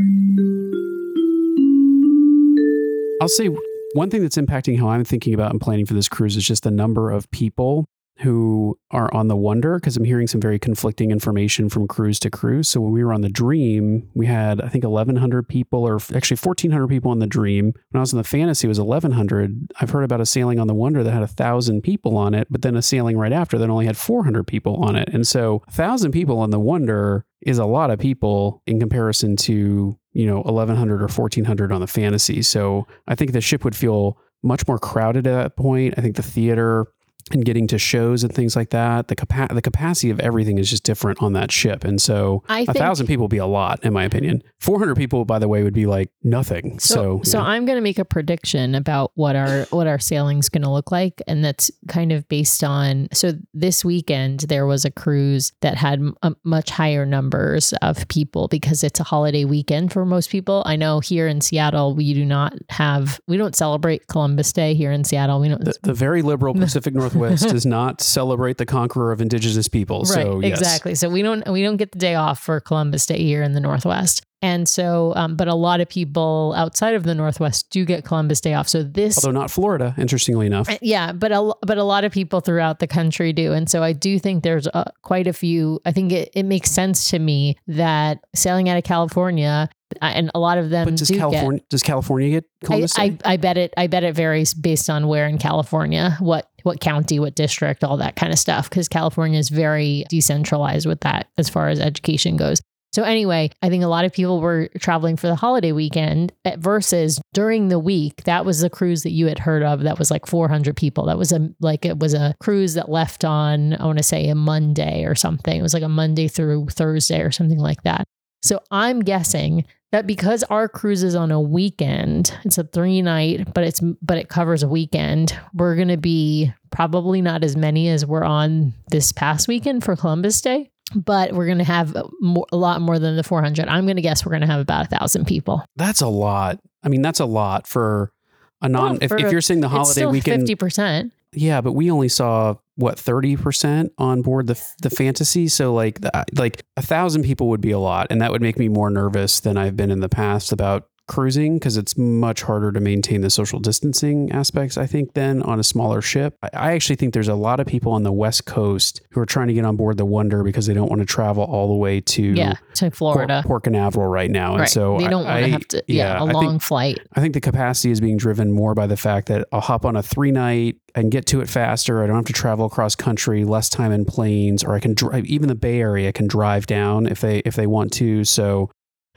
I'll 3.20 3.28
say 3.28 3.48
one 3.94 4.08
thing 4.08 4.22
that's 4.22 4.36
impacting 4.36 4.78
how 4.78 4.88
I'm 4.88 5.04
thinking 5.04 5.34
about 5.34 5.50
and 5.50 5.60
planning 5.60 5.86
for 5.86 5.94
this 5.94 6.08
cruise 6.08 6.36
is 6.36 6.44
just 6.44 6.62
the 6.62 6.70
number 6.70 7.10
of 7.10 7.30
people 7.30 7.86
who 8.20 8.78
are 8.90 9.12
on 9.14 9.28
the 9.28 9.36
Wonder 9.36 9.78
because 9.78 9.96
I'm 9.96 10.04
hearing 10.04 10.26
some 10.26 10.40
very 10.40 10.58
conflicting 10.58 11.10
information 11.10 11.68
from 11.68 11.88
cruise 11.88 12.18
to 12.20 12.30
cruise. 12.30 12.68
So 12.68 12.80
when 12.80 12.92
we 12.92 13.02
were 13.02 13.12
on 13.12 13.22
the 13.22 13.28
Dream, 13.28 14.08
we 14.14 14.26
had 14.26 14.60
I 14.60 14.68
think 14.68 14.84
1,100 14.84 15.48
people, 15.48 15.86
or 15.86 15.96
actually 16.14 16.36
1,400 16.36 16.88
people 16.88 17.10
on 17.10 17.18
the 17.18 17.26
Dream. 17.26 17.72
When 17.90 17.98
I 17.98 18.00
was 18.00 18.12
in 18.12 18.18
the 18.18 18.24
Fantasy, 18.24 18.66
it 18.66 18.68
was 18.68 18.80
1,100. 18.80 19.72
I've 19.80 19.90
heard 19.90 20.04
about 20.04 20.20
a 20.20 20.26
sailing 20.26 20.58
on 20.58 20.66
the 20.66 20.74
Wonder 20.74 21.02
that 21.02 21.12
had 21.12 21.22
a 21.22 21.26
thousand 21.26 21.82
people 21.82 22.16
on 22.16 22.34
it, 22.34 22.48
but 22.50 22.62
then 22.62 22.76
a 22.76 22.82
sailing 22.82 23.16
right 23.16 23.32
after 23.32 23.58
that 23.58 23.70
only 23.70 23.86
had 23.86 23.96
400 23.96 24.46
people 24.46 24.76
on 24.76 24.96
it. 24.96 25.08
And 25.12 25.26
so 25.26 25.62
thousand 25.70 26.12
people 26.12 26.38
on 26.38 26.50
the 26.50 26.60
Wonder 26.60 27.24
is 27.40 27.58
a 27.58 27.64
lot 27.64 27.90
of 27.90 27.98
people 27.98 28.62
in 28.66 28.78
comparison 28.78 29.36
to 29.36 29.96
you 30.12 30.26
know 30.26 30.40
1100 30.40 30.96
or 31.00 31.08
1400 31.08 31.72
on 31.72 31.80
the 31.80 31.86
fantasy 31.86 32.42
so 32.42 32.86
i 33.08 33.14
think 33.14 33.32
the 33.32 33.40
ship 33.40 33.64
would 33.64 33.76
feel 33.76 34.18
much 34.42 34.66
more 34.66 34.78
crowded 34.78 35.26
at 35.26 35.34
that 35.34 35.56
point 35.56 35.94
i 35.96 36.00
think 36.00 36.16
the 36.16 36.22
theater 36.22 36.86
and 37.32 37.44
getting 37.44 37.66
to 37.66 37.78
shows 37.78 38.22
and 38.22 38.34
things 38.34 38.54
like 38.56 38.70
that 38.70 39.08
the 39.08 39.16
capa- 39.16 39.52
the 39.54 39.62
capacity 39.62 40.10
of 40.10 40.20
everything 40.20 40.58
is 40.58 40.70
just 40.70 40.84
different 40.84 41.20
on 41.22 41.32
that 41.32 41.50
ship 41.50 41.84
and 41.84 42.00
so 42.00 42.42
I 42.48 42.60
a 42.60 42.74
thousand 42.74 43.06
people 43.06 43.24
would 43.24 43.30
be 43.30 43.38
a 43.38 43.46
lot 43.46 43.82
in 43.84 43.92
my 43.92 44.04
opinion 44.04 44.42
400 44.60 44.94
people 44.96 45.24
by 45.24 45.38
the 45.38 45.48
way 45.48 45.62
would 45.62 45.74
be 45.74 45.86
like 45.86 46.10
nothing 46.22 46.78
so 46.78 47.00
So, 47.00 47.20
so 47.24 47.38
yeah. 47.38 47.44
I'm 47.44 47.64
going 47.66 47.76
to 47.76 47.82
make 47.82 47.98
a 47.98 48.04
prediction 48.04 48.74
about 48.74 49.12
what 49.14 49.36
our 49.36 49.62
what 49.70 49.86
our 49.86 49.98
sailing's 49.98 50.48
going 50.48 50.62
to 50.62 50.70
look 50.70 50.90
like, 50.92 51.22
and 51.26 51.44
that's 51.44 51.70
kind 51.88 52.12
of 52.12 52.28
based 52.28 52.62
on. 52.64 53.08
So 53.12 53.32
this 53.54 53.84
weekend 53.84 54.40
there 54.40 54.66
was 54.66 54.84
a 54.84 54.90
cruise 54.90 55.52
that 55.60 55.76
had 55.76 55.98
m- 56.00 56.16
a 56.22 56.34
much 56.44 56.70
higher 56.70 57.06
numbers 57.06 57.72
of 57.80 58.06
people 58.08 58.48
because 58.48 58.84
it's 58.84 59.00
a 59.00 59.04
holiday 59.04 59.44
weekend 59.44 59.92
for 59.92 60.04
most 60.04 60.30
people. 60.30 60.62
I 60.66 60.76
know 60.76 61.00
here 61.00 61.26
in 61.26 61.40
Seattle 61.40 61.94
we 61.94 62.12
do 62.14 62.24
not 62.24 62.54
have 62.70 63.20
we 63.26 63.36
don't 63.36 63.56
celebrate 63.56 64.06
Columbus 64.08 64.52
Day 64.52 64.74
here 64.74 64.92
in 64.92 65.04
Seattle. 65.04 65.40
We 65.40 65.48
don't. 65.48 65.64
the, 65.64 65.76
the 65.82 65.94
very 65.94 66.22
liberal 66.22 66.54
Pacific 66.64 66.94
Northwest 66.94 67.19
does 67.40 67.66
not 67.66 68.00
celebrate 68.00 68.58
the 68.58 68.66
conqueror 68.66 69.12
of 69.12 69.20
indigenous 69.20 69.68
people. 69.68 70.04
so 70.04 70.40
yes. 70.40 70.58
exactly. 70.58 70.94
So 70.94 71.08
we 71.08 71.22
don't 71.22 71.48
we 71.48 71.62
don't 71.62 71.76
get 71.76 71.92
the 71.92 71.98
day 71.98 72.14
off 72.14 72.40
for 72.40 72.60
Columbus 72.60 73.06
Day 73.06 73.18
here 73.18 73.42
in 73.42 73.52
the 73.52 73.60
Northwest. 73.60 74.22
And 74.42 74.66
so, 74.66 75.12
um, 75.16 75.36
but 75.36 75.48
a 75.48 75.54
lot 75.54 75.80
of 75.80 75.88
people 75.88 76.54
outside 76.56 76.94
of 76.94 77.02
the 77.02 77.14
Northwest 77.14 77.68
do 77.70 77.84
get 77.84 78.04
Columbus 78.04 78.40
Day 78.40 78.54
off. 78.54 78.68
So 78.68 78.82
this 78.82 79.18
Although 79.18 79.38
not 79.38 79.50
Florida, 79.50 79.94
interestingly 79.98 80.46
enough. 80.46 80.68
Uh, 80.70 80.78
Yeah, 80.80 81.12
but 81.12 81.30
a, 81.30 81.54
but 81.60 81.76
a 81.76 81.84
lot 81.84 82.04
of 82.04 82.12
people 82.12 82.40
throughout 82.40 82.78
the 82.78 82.86
country 82.86 83.34
do. 83.34 83.52
And 83.52 83.68
so 83.68 83.82
I 83.82 83.92
do 83.92 84.18
think 84.18 84.42
there's 84.42 84.66
uh 84.68 84.90
quite 85.02 85.26
a 85.26 85.32
few. 85.32 85.80
I 85.84 85.92
think 85.92 86.12
it, 86.12 86.30
it 86.34 86.44
makes 86.44 86.70
sense 86.70 87.10
to 87.10 87.18
me 87.18 87.58
that 87.66 88.24
sailing 88.34 88.68
out 88.68 88.78
of 88.78 88.84
California, 88.84 89.68
and 90.00 90.30
a 90.34 90.38
lot 90.38 90.58
of 90.58 90.70
them 90.70 90.86
But 90.86 90.96
does 90.96 91.08
do 91.08 91.16
California 91.16 91.62
does 91.68 91.82
California 91.82 92.30
get 92.30 92.40
get. 92.40 92.66
Columbus 92.66 92.98
I? 92.98 93.02
I, 93.02 93.18
I 93.24 93.36
bet 93.36 93.58
it. 93.58 93.74
I 93.76 93.86
bet 93.86 94.04
it 94.04 94.14
varies 94.14 94.54
based 94.54 94.88
on 94.88 95.08
where 95.08 95.26
in 95.26 95.38
California, 95.38 96.16
what 96.20 96.50
what 96.62 96.80
county, 96.80 97.18
what 97.18 97.34
district, 97.34 97.84
all 97.84 97.96
that 97.98 98.16
kind 98.16 98.32
of 98.32 98.38
stuff. 98.38 98.68
Because 98.68 98.88
California 98.88 99.38
is 99.38 99.48
very 99.48 100.04
decentralized 100.08 100.86
with 100.86 101.00
that 101.00 101.28
as 101.38 101.48
far 101.48 101.68
as 101.68 101.80
education 101.80 102.36
goes. 102.36 102.60
So 102.92 103.04
anyway, 103.04 103.50
I 103.62 103.68
think 103.68 103.84
a 103.84 103.88
lot 103.88 104.04
of 104.04 104.12
people 104.12 104.40
were 104.40 104.68
traveling 104.80 105.16
for 105.16 105.28
the 105.28 105.36
holiday 105.36 105.70
weekend 105.70 106.32
eh, 106.44 106.56
versus 106.58 107.20
during 107.32 107.68
the 107.68 107.78
week. 107.78 108.24
That 108.24 108.44
was 108.44 108.60
the 108.60 108.70
cruise 108.70 109.04
that 109.04 109.12
you 109.12 109.26
had 109.26 109.38
heard 109.38 109.62
of. 109.62 109.82
That 109.82 109.96
was 109.96 110.10
like 110.10 110.26
400 110.26 110.76
people. 110.76 111.06
That 111.06 111.16
was 111.16 111.30
a 111.30 111.50
like 111.60 111.84
it 111.84 112.00
was 112.00 112.14
a 112.14 112.34
cruise 112.40 112.74
that 112.74 112.88
left 112.88 113.24
on 113.24 113.74
I 113.74 113.84
want 113.84 113.98
to 113.98 114.04
say 114.04 114.28
a 114.28 114.34
Monday 114.34 115.04
or 115.04 115.14
something. 115.14 115.56
It 115.56 115.62
was 115.62 115.74
like 115.74 115.84
a 115.84 115.88
Monday 115.88 116.26
through 116.26 116.66
Thursday 116.70 117.20
or 117.20 117.30
something 117.30 117.60
like 117.60 117.82
that. 117.84 118.04
So 118.42 118.60
I'm 118.70 119.00
guessing 119.00 119.64
that 119.92 120.06
because 120.06 120.42
our 120.44 120.68
cruise 120.68 121.02
is 121.02 121.14
on 121.14 121.30
a 121.30 121.40
weekend, 121.40 122.36
it's 122.44 122.58
a 122.58 122.64
three 122.64 123.02
night, 123.02 123.52
but 123.54 123.64
it's 123.64 123.80
but 123.80 124.18
it 124.18 124.28
covers 124.28 124.62
a 124.62 124.68
weekend. 124.68 125.36
We're 125.54 125.76
gonna 125.76 125.96
be 125.96 126.52
probably 126.70 127.20
not 127.20 127.42
as 127.44 127.56
many 127.56 127.88
as 127.88 128.06
we're 128.06 128.24
on 128.24 128.72
this 128.90 129.12
past 129.12 129.48
weekend 129.48 129.84
for 129.84 129.96
Columbus 129.96 130.40
Day 130.40 130.70
but 130.94 131.32
we're 131.32 131.46
going 131.46 131.58
to 131.58 131.64
have 131.64 131.96
more, 132.20 132.46
a 132.52 132.56
lot 132.56 132.80
more 132.80 132.98
than 132.98 133.16
the 133.16 133.22
400. 133.22 133.68
I'm 133.68 133.84
going 133.86 133.96
to 133.96 134.02
guess 134.02 134.24
we're 134.24 134.30
going 134.30 134.40
to 134.40 134.46
have 134.46 134.60
about 134.60 134.86
a 134.86 134.88
thousand 134.88 135.26
people. 135.26 135.64
That's 135.76 136.00
a 136.00 136.08
lot. 136.08 136.58
I 136.82 136.88
mean, 136.88 137.02
that's 137.02 137.20
a 137.20 137.26
lot 137.26 137.66
for 137.66 138.12
a 138.60 138.68
non. 138.68 138.82
Oh, 138.82 138.84
well, 138.92 138.98
if, 139.02 139.08
for- 139.08 139.18
if 139.18 139.30
you're 139.30 139.40
saying 139.40 139.60
the 139.60 139.68
holiday 139.68 140.06
weekend, 140.06 140.48
50%. 140.48 141.10
Yeah, 141.32 141.60
but 141.60 141.72
we 141.72 141.90
only 141.90 142.08
saw 142.08 142.56
what 142.76 142.98
thirty 142.98 143.36
percent 143.36 143.92
on 143.98 144.22
board 144.22 144.46
the 144.46 144.60
the 144.82 144.90
fantasy. 144.90 145.48
So 145.48 145.72
like 145.72 145.98
like 146.34 146.64
a 146.76 146.82
thousand 146.82 147.22
people 147.22 147.48
would 147.50 147.60
be 147.60 147.70
a 147.70 147.78
lot, 147.78 148.08
and 148.10 148.20
that 148.20 148.32
would 148.32 148.42
make 148.42 148.58
me 148.58 148.68
more 148.68 148.90
nervous 148.90 149.40
than 149.40 149.56
I've 149.56 149.76
been 149.76 149.90
in 149.90 150.00
the 150.00 150.08
past 150.08 150.50
about 150.50 150.88
cruising 151.10 151.58
because 151.58 151.76
it's 151.76 151.98
much 151.98 152.42
harder 152.42 152.70
to 152.70 152.78
maintain 152.78 153.20
the 153.20 153.30
social 153.30 153.58
distancing 153.58 154.30
aspects. 154.30 154.78
I 154.78 154.86
think 154.86 155.14
than 155.14 155.42
on 155.42 155.58
a 155.58 155.64
smaller 155.64 156.00
ship. 156.00 156.36
I, 156.42 156.72
actually 156.72 156.94
think 156.94 157.14
there's 157.14 157.26
a 157.26 157.34
lot 157.34 157.58
of 157.58 157.66
people 157.66 157.90
on 157.90 158.04
the 158.04 158.12
west 158.12 158.46
coast 158.46 159.02
who 159.10 159.20
are 159.20 159.26
trying 159.26 159.48
to 159.48 159.54
get 159.54 159.64
on 159.64 159.74
board 159.74 159.96
the 159.96 160.04
Wonder 160.04 160.44
because 160.44 160.66
they 160.66 160.74
don't 160.74 160.88
want 160.88 161.00
to 161.00 161.06
travel 161.06 161.42
all 161.42 161.66
the 161.66 161.74
way 161.74 162.00
to 162.00 162.22
Yeah, 162.22 162.54
to 162.74 162.92
Florida. 162.92 163.42
Port, 163.42 163.46
Port 163.46 163.64
Canaveral 163.64 164.06
right 164.06 164.30
now, 164.30 164.52
and 164.52 164.60
right. 164.60 164.68
so 164.68 164.98
they 164.98 165.08
don't 165.08 165.24
want 165.24 165.44
to 165.44 165.50
have 165.50 165.68
to, 165.68 165.82
yeah, 165.88 166.16
a 166.16 166.26
I 166.26 166.30
long 166.30 166.48
think 166.48 166.62
flight. 166.62 167.00
I 167.14 167.20
think 167.20 167.34
the 167.34 167.40
capacity 167.40 167.90
is 167.90 168.00
being 168.00 168.16
driven 168.16 168.52
more 168.52 168.76
by 168.76 168.86
the 168.86 168.96
fact 168.96 169.26
that 169.28 169.48
I'll 169.50 169.60
hop 169.60 169.84
on 169.84 169.96
a 169.96 170.04
three 170.04 170.30
night 170.30 170.76
and 170.94 171.10
get 171.10 171.26
to 171.26 171.40
it 171.40 171.48
faster. 171.48 172.04
I 172.04 172.06
don't 172.06 172.16
have 172.16 172.24
to 172.26 172.32
travel 172.32 172.66
across 172.66 172.94
country, 172.94 173.44
less 173.44 173.68
time 173.68 173.90
in 173.90 174.04
planes, 174.04 174.62
or 174.62 174.74
I 174.74 174.80
can 174.80 174.94
drive. 174.94 175.24
Even 175.26 175.48
the 175.48 175.54
Bay 175.54 175.80
Area 175.80 176.12
can 176.12 176.28
drive 176.28 176.66
down 176.66 177.06
if 177.06 177.20
they 177.20 177.38
if 177.40 177.56
they 177.56 177.66
want 177.66 177.92
to. 177.94 178.24
So, 178.24 178.70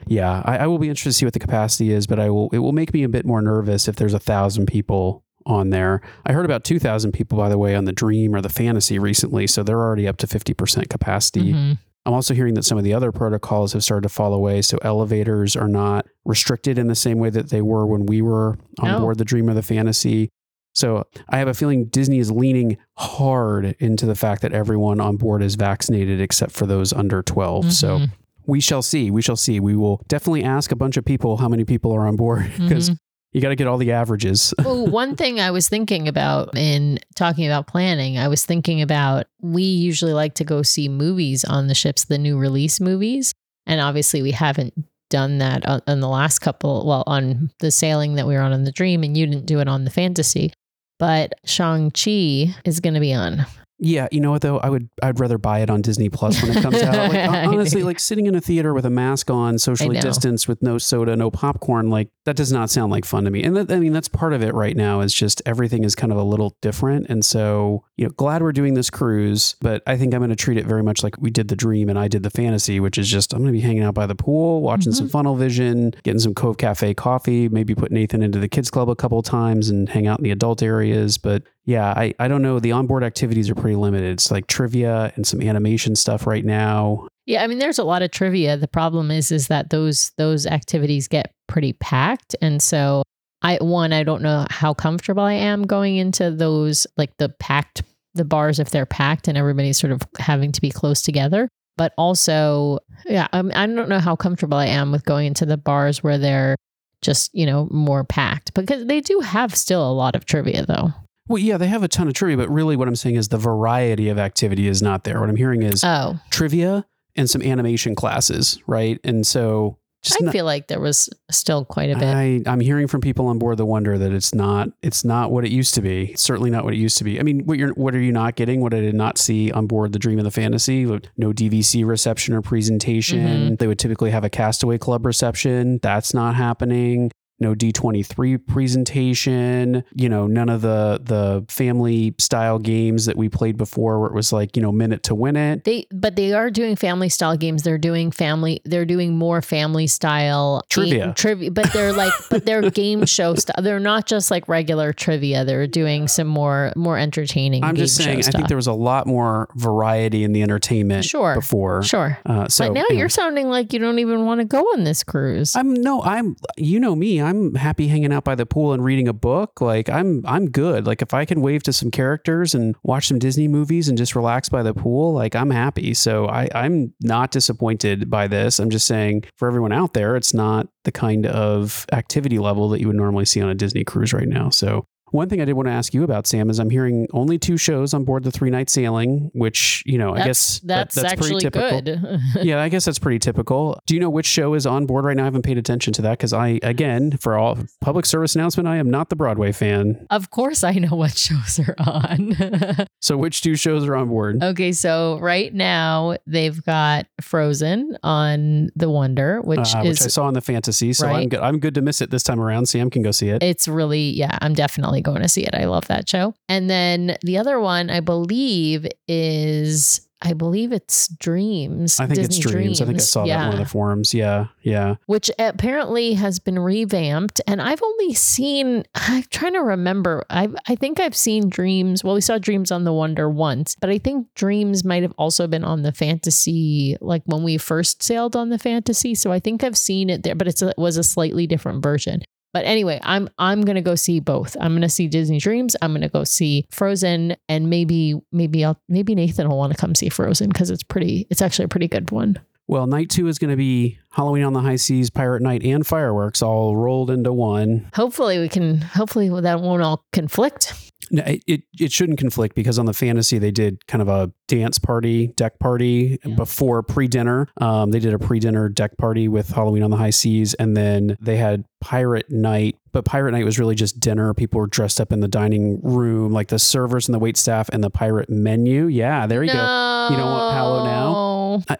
yeah, 0.06 0.42
I, 0.44 0.58
I 0.58 0.66
will 0.66 0.78
be 0.78 0.88
interested 0.88 1.10
to 1.10 1.14
see 1.14 1.26
what 1.26 1.32
the 1.34 1.38
capacity 1.40 1.92
is, 1.92 2.06
but 2.06 2.18
I 2.20 2.30
will. 2.30 2.48
It 2.52 2.58
will 2.58 2.72
make 2.72 2.92
me 2.92 3.02
a 3.04 3.08
bit 3.08 3.24
more 3.24 3.40
nervous 3.42 3.88
if 3.88 3.96
there's 3.96 4.14
a 4.14 4.18
thousand 4.18 4.66
people 4.66 5.22
on 5.46 5.70
there. 5.70 6.00
I 6.26 6.32
heard 6.32 6.44
about 6.44 6.64
two 6.64 6.78
thousand 6.78 7.12
people, 7.12 7.38
by 7.38 7.48
the 7.48 7.58
way, 7.58 7.74
on 7.74 7.84
the 7.84 7.92
Dream 7.92 8.34
or 8.34 8.40
the 8.40 8.48
Fantasy 8.48 8.98
recently, 8.98 9.46
so 9.46 9.62
they're 9.62 9.80
already 9.80 10.06
up 10.08 10.16
to 10.18 10.26
fifty 10.26 10.54
percent 10.54 10.88
capacity. 10.88 11.52
Mhm. 11.52 11.78
I'm 12.06 12.12
also 12.12 12.34
hearing 12.34 12.52
that 12.54 12.64
some 12.66 12.76
of 12.76 12.84
the 12.84 12.92
other 12.92 13.12
protocols 13.12 13.72
have 13.72 13.82
started 13.82 14.02
to 14.02 14.12
fall 14.14 14.34
away. 14.34 14.60
So 14.60 14.76
elevators 14.82 15.56
are 15.56 15.68
not 15.68 16.06
restricted 16.26 16.76
in 16.78 16.86
the 16.86 16.94
same 16.94 17.18
way 17.18 17.30
that 17.30 17.48
they 17.48 17.62
were 17.62 17.86
when 17.86 18.04
we 18.04 18.20
were 18.20 18.58
on 18.80 18.90
Oh. 18.90 19.00
board 19.00 19.16
the 19.16 19.24
Dream 19.24 19.48
or 19.48 19.54
the 19.54 19.62
Fantasy. 19.62 20.28
So 20.74 21.04
I 21.30 21.38
have 21.38 21.48
a 21.48 21.54
feeling 21.54 21.86
Disney 21.86 22.18
is 22.18 22.30
leaning 22.30 22.76
hard 22.98 23.74
into 23.78 24.04
the 24.06 24.14
fact 24.14 24.42
that 24.42 24.52
everyone 24.52 25.00
on 25.00 25.16
board 25.16 25.42
is 25.42 25.54
vaccinated 25.54 26.20
except 26.20 26.52
for 26.52 26.66
those 26.66 26.92
under 26.92 27.22
12. 27.22 27.72
So 27.72 28.00
Mhm. 28.00 28.10
We 28.46 28.60
shall 28.60 28.82
see. 28.82 29.10
We 29.10 29.22
shall 29.22 29.36
see. 29.36 29.60
We 29.60 29.74
will 29.76 30.02
definitely 30.08 30.44
ask 30.44 30.72
a 30.72 30.76
bunch 30.76 30.96
of 30.96 31.04
people 31.04 31.36
how 31.38 31.48
many 31.48 31.64
people 31.64 31.92
are 31.92 32.06
on 32.06 32.16
board 32.16 32.50
because 32.58 32.90
Mhm. 32.90 32.98
you 33.32 33.40
got 33.40 33.48
to 33.50 33.56
get 33.56 33.66
all 33.66 33.78
the 33.78 33.92
averages. 33.92 34.52
well, 34.64 34.86
one 34.86 35.16
thing 35.16 35.40
I 35.40 35.50
was 35.50 35.68
thinking 35.68 36.08
about 36.08 36.56
in 36.56 36.98
talking 37.16 37.46
about 37.46 37.66
planning, 37.66 38.18
I 38.18 38.28
was 38.28 38.44
thinking 38.44 38.80
about 38.82 39.26
we 39.42 39.62
usually 39.62 40.12
like 40.12 40.34
to 40.34 40.44
go 40.44 40.62
see 40.62 40.88
movies 40.88 41.44
on 41.44 41.66
the 41.68 41.74
ships, 41.74 42.04
the 42.04 42.18
new 42.18 42.38
release 42.38 42.80
movies. 42.80 43.32
And 43.66 43.80
obviously, 43.80 44.20
we 44.22 44.32
haven't 44.32 44.74
done 45.10 45.38
that 45.38 45.64
on, 45.66 45.80
on 45.86 46.00
the 46.00 46.08
last 46.08 46.40
couple, 46.40 46.86
well, 46.86 47.04
on 47.06 47.50
the 47.60 47.70
sailing 47.70 48.14
that 48.16 48.26
we 48.26 48.34
were 48.34 48.40
on 48.40 48.52
in 48.52 48.64
the 48.64 48.72
Dream, 48.72 49.02
and 49.02 49.16
you 49.16 49.26
didn't 49.26 49.46
do 49.46 49.60
it 49.60 49.68
on 49.68 49.84
the 49.84 49.90
Fantasy. 49.90 50.52
But 50.98 51.32
Shang-Chi 51.44 52.54
is 52.64 52.80
going 52.80 52.94
to 52.94 53.00
be 53.00 53.12
on 53.14 53.46
Yeah, 53.84 54.08
you 54.10 54.20
know 54.20 54.30
what 54.30 54.40
though? 54.40 54.58
I 54.58 54.70
would 54.70 54.88
I'd 55.02 55.20
rather 55.20 55.36
buy 55.36 55.60
it 55.60 55.68
on 55.68 55.82
Disney 55.82 56.08
Plus 56.08 56.42
when 56.42 56.56
it 56.56 56.62
comes 56.62 56.80
out. 56.80 57.12
Like, 57.12 57.28
honestly, 57.48 57.82
like 57.82 58.00
sitting 58.00 58.24
in 58.24 58.34
a 58.34 58.40
theater 58.40 58.72
with 58.72 58.86
a 58.86 58.90
mask 58.90 59.30
on, 59.30 59.58
socially 59.58 60.00
distanced, 60.00 60.48
with 60.48 60.62
no 60.62 60.78
soda, 60.78 61.14
no 61.16 61.30
popcorn, 61.30 61.90
like 61.90 62.08
that 62.24 62.34
does 62.34 62.50
not 62.50 62.70
sound 62.70 62.90
like 62.90 63.04
fun 63.04 63.24
to 63.24 63.30
me. 63.30 63.42
And 63.42 63.54
that, 63.56 63.70
I 63.70 63.78
mean, 63.78 63.92
that's 63.92 64.08
part 64.08 64.32
of 64.32 64.42
it 64.42 64.54
right 64.54 64.74
now. 64.74 65.00
Is 65.00 65.12
just 65.12 65.42
everything 65.44 65.84
is 65.84 65.94
kind 65.94 66.12
of 66.12 66.16
a 66.16 66.22
little 66.22 66.56
different. 66.62 67.08
And 67.10 67.22
so, 67.22 67.84
you 67.98 68.06
know, 68.06 68.10
glad 68.12 68.40
we're 68.40 68.52
doing 68.52 68.72
this 68.72 68.88
cruise, 68.88 69.54
but 69.60 69.82
I 69.86 69.98
think 69.98 70.14
I'm 70.14 70.20
going 70.20 70.30
to 70.30 70.36
treat 70.36 70.56
it 70.56 70.64
very 70.64 70.82
much 70.82 71.02
like 71.02 71.18
we 71.18 71.28
did 71.28 71.48
the 71.48 71.56
Dream 71.56 71.90
and 71.90 71.98
I 71.98 72.08
did 72.08 72.22
the 72.22 72.30
Fantasy, 72.30 72.80
which 72.80 72.96
is 72.96 73.06
just 73.06 73.34
I'm 73.34 73.40
going 73.40 73.52
to 73.52 73.58
be 73.58 73.60
hanging 73.60 73.82
out 73.82 73.94
by 73.94 74.06
the 74.06 74.14
pool, 74.14 74.62
watching 74.62 74.92
some 74.92 75.08
mm-hmm. 75.08 75.12
Funnel 75.12 75.36
Vision, 75.36 75.94
getting 76.04 76.20
some 76.20 76.32
Cove 76.32 76.56
Cafe 76.56 76.94
coffee, 76.94 77.50
maybe 77.50 77.74
put 77.74 77.92
Nathan 77.92 78.22
into 78.22 78.38
the 78.38 78.48
kids 78.48 78.70
club 78.70 78.88
a 78.88 78.96
couple 78.96 79.20
times 79.22 79.68
and 79.68 79.90
hang 79.90 80.06
out 80.06 80.20
in 80.20 80.24
the 80.24 80.30
adult 80.30 80.62
areas. 80.62 81.18
But 81.18 81.42
yeah, 81.64 81.92
I, 81.96 82.14
I 82.18 82.28
don't 82.28 82.42
know. 82.42 82.60
The 82.60 82.72
onboard 82.72 83.02
activities 83.02 83.48
are 83.48 83.54
pretty 83.54 83.76
limited. 83.76 84.12
It's 84.12 84.30
like 84.30 84.46
trivia 84.46 85.12
and 85.16 85.26
some 85.26 85.40
animation 85.40 85.96
stuff 85.96 86.26
right 86.26 86.44
now. 86.44 87.08
Yeah, 87.26 87.42
I 87.42 87.46
mean 87.46 87.58
there's 87.58 87.78
a 87.78 87.84
lot 87.84 88.02
of 88.02 88.10
trivia. 88.10 88.56
The 88.56 88.68
problem 88.68 89.10
is 89.10 89.32
is 89.32 89.48
that 89.48 89.70
those 89.70 90.12
those 90.18 90.46
activities 90.46 91.08
get 91.08 91.32
pretty 91.46 91.72
packed 91.74 92.36
and 92.42 92.62
so 92.62 93.02
I 93.40 93.56
one 93.60 93.92
I 93.92 94.02
don't 94.02 94.22
know 94.22 94.46
how 94.50 94.74
comfortable 94.74 95.22
I 95.22 95.34
am 95.34 95.62
going 95.62 95.96
into 95.96 96.30
those 96.30 96.86
like 96.96 97.16
the 97.18 97.30
packed 97.30 97.82
the 98.14 98.24
bars 98.24 98.58
if 98.58 98.70
they're 98.70 98.86
packed 98.86 99.26
and 99.26 99.36
everybody's 99.36 99.78
sort 99.78 99.92
of 99.92 100.02
having 100.18 100.52
to 100.52 100.60
be 100.60 100.70
close 100.70 101.02
together. 101.02 101.48
But 101.76 101.92
also, 101.98 102.78
yeah, 103.06 103.26
I, 103.32 103.38
I 103.40 103.66
don't 103.66 103.88
know 103.88 103.98
how 103.98 104.14
comfortable 104.14 104.56
I 104.56 104.66
am 104.66 104.92
with 104.92 105.04
going 105.04 105.26
into 105.26 105.44
the 105.44 105.56
bars 105.56 106.04
where 106.04 106.18
they're 106.18 106.54
just, 107.02 107.34
you 107.34 107.44
know, 107.44 107.68
more 107.72 108.04
packed 108.04 108.54
because 108.54 108.86
they 108.86 109.00
do 109.00 109.18
have 109.20 109.54
still 109.56 109.90
a 109.90 109.92
lot 109.92 110.14
of 110.14 110.24
trivia 110.24 110.64
though. 110.64 110.92
Well, 111.28 111.38
yeah, 111.38 111.56
they 111.56 111.68
have 111.68 111.82
a 111.82 111.88
ton 111.88 112.06
of 112.08 112.14
trivia, 112.14 112.36
but 112.36 112.50
really 112.50 112.76
what 112.76 112.86
I'm 112.86 112.96
saying 112.96 113.16
is 113.16 113.28
the 113.28 113.38
variety 113.38 114.08
of 114.10 114.18
activity 114.18 114.68
is 114.68 114.82
not 114.82 115.04
there. 115.04 115.20
What 115.20 115.28
I'm 115.30 115.36
hearing 115.36 115.62
is 115.62 115.82
Oh, 115.82 116.18
trivia 116.30 116.84
and 117.16 117.30
some 117.30 117.40
animation 117.42 117.94
classes, 117.94 118.60
right? 118.66 119.00
And 119.04 119.26
so 119.26 119.78
just 120.02 120.20
I 120.20 120.26
not- 120.26 120.32
feel 120.32 120.44
like 120.44 120.66
there 120.68 120.80
was 120.80 121.08
still 121.30 121.64
quite 121.64 121.88
a 121.88 121.94
bit. 121.94 122.04
I, 122.14 122.42
I'm 122.46 122.60
hearing 122.60 122.86
from 122.88 123.00
people 123.00 123.26
on 123.28 123.38
board 123.38 123.56
the 123.56 123.64
Wonder 123.64 123.96
that 123.96 124.12
it's 124.12 124.34
not 124.34 124.68
it's 124.82 125.02
not 125.02 125.30
what 125.30 125.46
it 125.46 125.50
used 125.50 125.72
to 125.74 125.80
be. 125.80 126.10
It's 126.10 126.22
certainly 126.22 126.50
not 126.50 126.62
what 126.62 126.74
it 126.74 126.76
used 126.76 126.98
to 126.98 127.04
be. 127.04 127.18
I 127.18 127.22
mean, 127.22 127.40
what 127.46 127.56
you're 127.56 127.70
what 127.70 127.94
are 127.94 128.00
you 128.02 128.12
not 128.12 128.34
getting? 128.36 128.60
What 128.60 128.74
I 128.74 128.80
did 128.80 128.94
not 128.94 129.16
see 129.16 129.50
on 129.50 129.66
board 129.66 129.94
the 129.94 129.98
Dream 129.98 130.18
of 130.18 130.24
the 130.24 130.30
Fantasy? 130.30 130.84
No 130.84 131.32
DVC 131.32 131.86
reception 131.86 132.34
or 132.34 132.42
presentation. 132.42 133.20
Mm-hmm. 133.20 133.54
They 133.54 133.66
would 133.66 133.78
typically 133.78 134.10
have 134.10 134.24
a 134.24 134.28
Castaway 134.30 134.76
Club 134.76 135.06
reception. 135.06 135.78
That's 135.80 136.12
not 136.12 136.34
happening. 136.34 137.10
No 137.40 137.54
D23 137.54 138.46
presentation. 138.46 139.84
You 139.94 140.08
know, 140.08 140.26
none 140.26 140.48
of 140.48 140.62
the 140.62 141.00
the 141.02 141.44
family 141.48 142.14
style 142.18 142.58
games 142.58 143.06
that 143.06 143.16
we 143.16 143.28
played 143.28 143.56
before, 143.56 143.98
where 144.00 144.08
it 144.08 144.14
was 144.14 144.32
like 144.32 144.56
you 144.56 144.62
know 144.62 144.72
minute 144.72 145.02
to 145.04 145.14
win 145.14 145.36
it. 145.36 145.64
They 145.64 145.86
but 145.90 146.16
they 146.16 146.32
are 146.32 146.50
doing 146.50 146.76
family 146.76 147.08
style 147.08 147.36
games. 147.36 147.62
They're 147.62 147.78
doing 147.78 148.10
family. 148.10 148.60
They're 148.64 148.84
doing 148.84 149.16
more 149.18 149.42
family 149.42 149.86
style 149.86 150.62
Trivia. 150.68 151.06
game- 151.06 151.14
trivia. 151.14 151.50
But 151.50 151.72
they're 151.72 151.92
like 151.92 152.12
but 152.30 152.46
they're 152.46 152.70
game 152.70 153.04
show 153.06 153.34
stuff. 153.34 153.56
They're 153.62 153.80
not 153.80 154.06
just 154.06 154.30
like 154.30 154.48
regular 154.48 154.92
trivia. 154.92 155.44
They're 155.44 155.66
doing 155.66 156.08
some 156.08 156.28
more 156.28 156.72
more 156.76 156.98
entertaining. 156.98 157.64
I'm 157.64 157.76
just 157.76 157.96
saying, 157.96 158.18
I 158.18 158.20
stuff. 158.22 158.34
think 158.34 158.48
there 158.48 158.56
was 158.56 158.66
a 158.66 158.72
lot 158.72 159.06
more 159.06 159.48
variety 159.56 160.24
in 160.24 160.32
the 160.32 160.42
entertainment 160.42 161.04
Sure. 161.04 161.34
before. 161.34 161.82
sure. 161.82 162.18
Uh, 162.26 162.48
so 162.48 162.68
but 162.68 162.74
now 162.74 162.84
you're 162.96 163.08
sounding 163.08 163.48
like 163.48 163.72
you 163.72 163.78
don't 163.78 163.98
even 163.98 164.24
want 164.24 164.40
to 164.40 164.44
go 164.44 164.60
on 164.74 164.84
this 164.84 165.02
cruise. 165.02 165.54
I'm 165.56 165.74
no, 165.74 166.02
I'm 166.02 166.36
you 166.56 166.78
know 166.80 166.94
me, 166.94 167.20
I'm 167.24 167.54
happy 167.54 167.88
hanging 167.88 168.12
out 168.12 168.24
by 168.24 168.34
the 168.34 168.46
pool 168.46 168.72
and 168.72 168.84
reading 168.84 169.08
a 169.08 169.12
book. 169.12 169.60
Like 169.60 169.88
I'm 169.88 170.22
I'm 170.26 170.50
good. 170.50 170.86
Like 170.86 171.02
if 171.02 171.14
I 171.14 171.24
can 171.24 171.40
wave 171.40 171.62
to 171.64 171.72
some 171.72 171.90
characters 171.90 172.54
and 172.54 172.76
watch 172.82 173.08
some 173.08 173.18
Disney 173.18 173.48
movies 173.48 173.88
and 173.88 173.98
just 173.98 174.14
relax 174.14 174.48
by 174.48 174.62
the 174.62 174.74
pool, 174.74 175.12
like 175.12 175.34
I'm 175.34 175.50
happy. 175.50 175.94
So 175.94 176.26
I 176.28 176.48
I'm 176.54 176.94
not 177.00 177.30
disappointed 177.30 178.10
by 178.10 178.28
this. 178.28 178.58
I'm 178.58 178.70
just 178.70 178.86
saying 178.86 179.24
for 179.36 179.48
everyone 179.48 179.72
out 179.72 179.94
there, 179.94 180.16
it's 180.16 180.34
not 180.34 180.68
the 180.84 180.92
kind 180.92 181.26
of 181.26 181.86
activity 181.92 182.38
level 182.38 182.68
that 182.70 182.80
you 182.80 182.86
would 182.86 182.96
normally 182.96 183.24
see 183.24 183.40
on 183.40 183.48
a 183.48 183.54
Disney 183.54 183.84
cruise 183.84 184.12
right 184.12 184.28
now. 184.28 184.50
So 184.50 184.86
one 185.14 185.28
thing 185.28 185.40
I 185.40 185.44
did 185.44 185.52
want 185.52 185.68
to 185.68 185.72
ask 185.72 185.94
you 185.94 186.02
about, 186.02 186.26
Sam, 186.26 186.50
is 186.50 186.58
I'm 186.58 186.70
hearing 186.70 187.06
only 187.12 187.38
two 187.38 187.56
shows 187.56 187.94
on 187.94 188.04
board 188.04 188.24
the 188.24 188.32
three 188.32 188.50
night 188.50 188.68
sailing, 188.68 189.30
which, 189.32 189.82
you 189.86 189.96
know, 189.96 190.12
I 190.14 190.24
guess 190.24 190.58
that- 190.64 190.90
that's, 190.90 190.98
actually 191.12 191.40
typical 191.40 191.80
good. 191.82 192.20
yeah, 192.42 192.60
I 192.60 192.68
guess 192.68 192.84
that's 192.84 192.98
pretty 192.98 193.20
typical. 193.20 193.78
Do 193.86 193.94
you 193.94 194.00
know 194.00 194.10
which 194.10 194.26
show 194.26 194.54
is 194.54 194.66
on 194.66 194.86
board 194.86 195.04
right 195.04 195.16
now? 195.16 195.22
I 195.22 195.26
haven't 195.26 195.42
paid 195.42 195.56
attention 195.56 195.92
to 195.94 196.02
that 196.02 196.18
because 196.18 196.32
I, 196.32 196.58
again, 196.64 197.16
for 197.18 197.38
all 197.38 197.58
public 197.80 198.06
service 198.06 198.34
announcement, 198.34 198.66
I 198.68 198.76
am 198.76 198.90
not 198.90 199.08
the 199.08 199.16
Broadway 199.16 199.52
fan. 199.52 200.04
of 200.10 200.30
course, 200.30 200.64
I 200.64 200.72
know 200.72 200.96
what 200.96 201.16
shows 201.28 201.60
are 201.60 201.74
on. 201.78 202.36
So 203.04 203.18
which 203.18 203.42
two 203.42 203.54
shows 203.54 203.86
are 203.86 203.94
on 203.96 204.08
board? 204.08 204.42
Okay, 204.42 204.72
so 204.72 205.18
right 205.20 205.52
now 205.52 206.16
they've 206.26 206.64
got 206.64 207.04
Frozen 207.20 207.98
on 208.02 208.70
the 208.76 208.88
Wonder, 208.88 209.42
which 209.42 209.74
Uh, 209.74 209.82
which 209.82 210.00
I 210.02 210.06
saw 210.06 210.24
on 210.24 210.32
the 210.32 210.40
fantasy, 210.40 210.94
so 210.94 211.06
I'm 211.08 211.28
good. 211.28 211.40
I'm 211.40 211.58
good 211.58 211.74
to 211.74 211.82
miss 211.82 212.00
it 212.00 212.10
this 212.10 212.22
time 212.22 212.40
around. 212.40 212.64
Sam 212.66 212.88
can 212.88 213.02
go 213.02 213.10
see 213.10 213.28
it. 213.28 213.42
it's 213.42 213.68
really 213.68 214.08
yeah, 214.08 214.38
I'm 214.40 214.54
definitely 214.54 215.02
going 215.04 215.22
to 215.22 215.28
see 215.28 215.44
it. 215.44 215.54
I 215.54 215.64
love 215.64 215.86
that 215.88 216.08
show. 216.08 216.34
And 216.48 216.68
then 216.68 217.16
the 217.22 217.38
other 217.38 217.60
one 217.60 217.90
I 217.90 218.00
believe 218.00 218.86
is 219.06 220.04
I 220.24 220.32
believe 220.32 220.72
it's 220.72 221.08
Dreams. 221.08 222.00
I 222.00 222.06
think 222.06 222.18
it's 222.18 222.36
Disney 222.38 222.52
dreams. 222.52 222.80
I 222.80 222.86
think 222.86 222.96
I 222.96 223.02
saw 223.02 223.24
yeah. 223.24 223.38
that 223.38 223.44
one 223.44 223.54
of 223.54 223.58
the 223.58 223.70
forums. 223.70 224.14
Yeah, 224.14 224.46
yeah. 224.62 224.94
which 225.04 225.30
apparently 225.38 226.14
has 226.14 226.38
been 226.38 226.58
revamped. 226.58 227.42
And 227.46 227.60
I've 227.60 227.82
only 227.82 228.14
seen, 228.14 228.84
I'm 228.94 229.24
trying 229.24 229.52
to 229.52 229.60
remember. 229.60 230.24
I 230.30 230.48
I 230.66 230.76
think 230.76 230.98
I've 230.98 231.14
seen 231.14 231.50
Dreams. 231.50 232.02
Well, 232.02 232.14
we 232.14 232.22
saw 232.22 232.38
Dreams 232.38 232.72
on 232.72 232.84
the 232.84 232.92
Wonder 232.92 233.28
once, 233.28 233.76
but 233.78 233.90
I 233.90 233.98
think 233.98 234.32
Dreams 234.34 234.82
might 234.82 235.02
have 235.02 235.14
also 235.18 235.46
been 235.46 235.62
on 235.64 235.82
the 235.82 235.92
Fantasy, 235.92 236.96
like 237.02 237.22
when 237.26 237.42
we 237.42 237.58
first 237.58 238.02
sailed 238.02 238.34
on 238.34 238.48
the 238.48 238.58
Fantasy. 238.58 239.14
So 239.14 239.30
I 239.30 239.40
think 239.40 239.62
I've 239.62 239.76
seen 239.76 240.08
it 240.08 240.22
there, 240.22 240.34
but 240.34 240.48
it 240.48 240.62
was 240.78 240.96
a 240.96 241.04
slightly 241.04 241.46
different 241.46 241.82
version. 241.82 242.22
But 242.54 242.64
anyway, 242.64 243.00
I'm 243.02 243.28
I'm 243.36 243.62
gonna 243.62 243.82
go 243.82 243.96
see 243.96 244.20
both. 244.20 244.56
I'm 244.60 244.74
gonna 244.74 244.88
see 244.88 245.08
Disney 245.08 245.38
Dreams. 245.38 245.74
I'm 245.82 245.92
gonna 245.92 246.08
go 246.08 246.22
see 246.22 246.66
Frozen, 246.70 247.36
and 247.48 247.68
maybe 247.68 248.14
maybe 248.30 248.64
I'll 248.64 248.78
maybe 248.88 249.14
Nathan 249.16 249.48
will 249.48 249.58
want 249.58 249.72
to 249.72 249.78
come 249.78 249.94
see 249.96 250.08
Frozen 250.08 250.50
because 250.50 250.70
it's 250.70 250.84
pretty. 250.84 251.26
It's 251.30 251.42
actually 251.42 251.66
a 251.66 251.68
pretty 251.68 251.88
good 251.88 252.12
one. 252.12 252.38
Well, 252.66 252.86
night 252.86 253.10
two 253.10 253.26
is 253.26 253.38
going 253.38 253.50
to 253.50 253.58
be 253.58 253.98
Halloween 254.10 254.42
on 254.42 254.54
the 254.54 254.60
High 254.60 254.76
Seas, 254.76 255.10
Pirate 255.10 255.42
Night, 255.42 255.62
and 255.62 255.86
fireworks 255.86 256.40
all 256.40 256.74
rolled 256.74 257.10
into 257.10 257.30
one. 257.30 257.90
Hopefully 257.94 258.38
we 258.38 258.48
can. 258.48 258.80
Hopefully 258.80 259.28
that 259.42 259.60
won't 259.60 259.82
all 259.82 260.02
conflict. 260.14 260.72
No, 261.14 261.22
it, 261.26 261.62
it, 261.78 261.92
shouldn't 261.92 262.18
conflict 262.18 262.56
because 262.56 262.76
on 262.76 262.86
the 262.86 262.92
fantasy 262.92 263.38
they 263.38 263.52
did 263.52 263.86
kind 263.86 264.02
of 264.02 264.08
a 264.08 264.32
dance 264.48 264.80
party, 264.80 265.28
deck 265.28 265.60
party 265.60 266.18
Yeah. 266.24 266.34
before 266.34 266.82
pre 266.82 267.06
dinner. 267.06 267.46
Um, 267.60 267.92
they 267.92 268.00
did 268.00 268.12
a 268.12 268.18
pre 268.18 268.40
dinner 268.40 268.68
deck 268.68 268.96
party 268.96 269.28
with 269.28 269.50
Halloween 269.50 269.84
on 269.84 269.90
the 269.92 269.96
High 269.96 270.10
Seas, 270.10 270.54
and 270.54 270.76
then 270.76 271.16
they 271.20 271.36
had 271.36 271.64
Pirate 271.80 272.30
Night. 272.30 272.76
But 272.90 273.04
Pirate 273.04 273.30
Night 273.32 273.44
was 273.44 273.60
really 273.60 273.76
just 273.76 274.00
dinner. 274.00 274.34
People 274.34 274.58
were 274.58 274.66
dressed 274.66 275.00
up 275.00 275.12
in 275.12 275.20
the 275.20 275.28
dining 275.28 275.80
room, 275.82 276.32
like 276.32 276.48
the 276.48 276.58
servers 276.58 277.06
and 277.06 277.14
the 277.14 277.20
wait 277.20 277.36
staff, 277.36 277.68
and 277.72 277.82
the 277.84 277.90
pirate 277.90 278.28
menu. 278.28 278.86
Yeah, 278.86 279.26
there 279.28 279.42
you 279.44 279.52
go. 279.52 280.08
You 280.10 280.16
don't 280.16 280.26
want 280.26 280.52
Palo 280.54 280.84
now? 280.84 281.23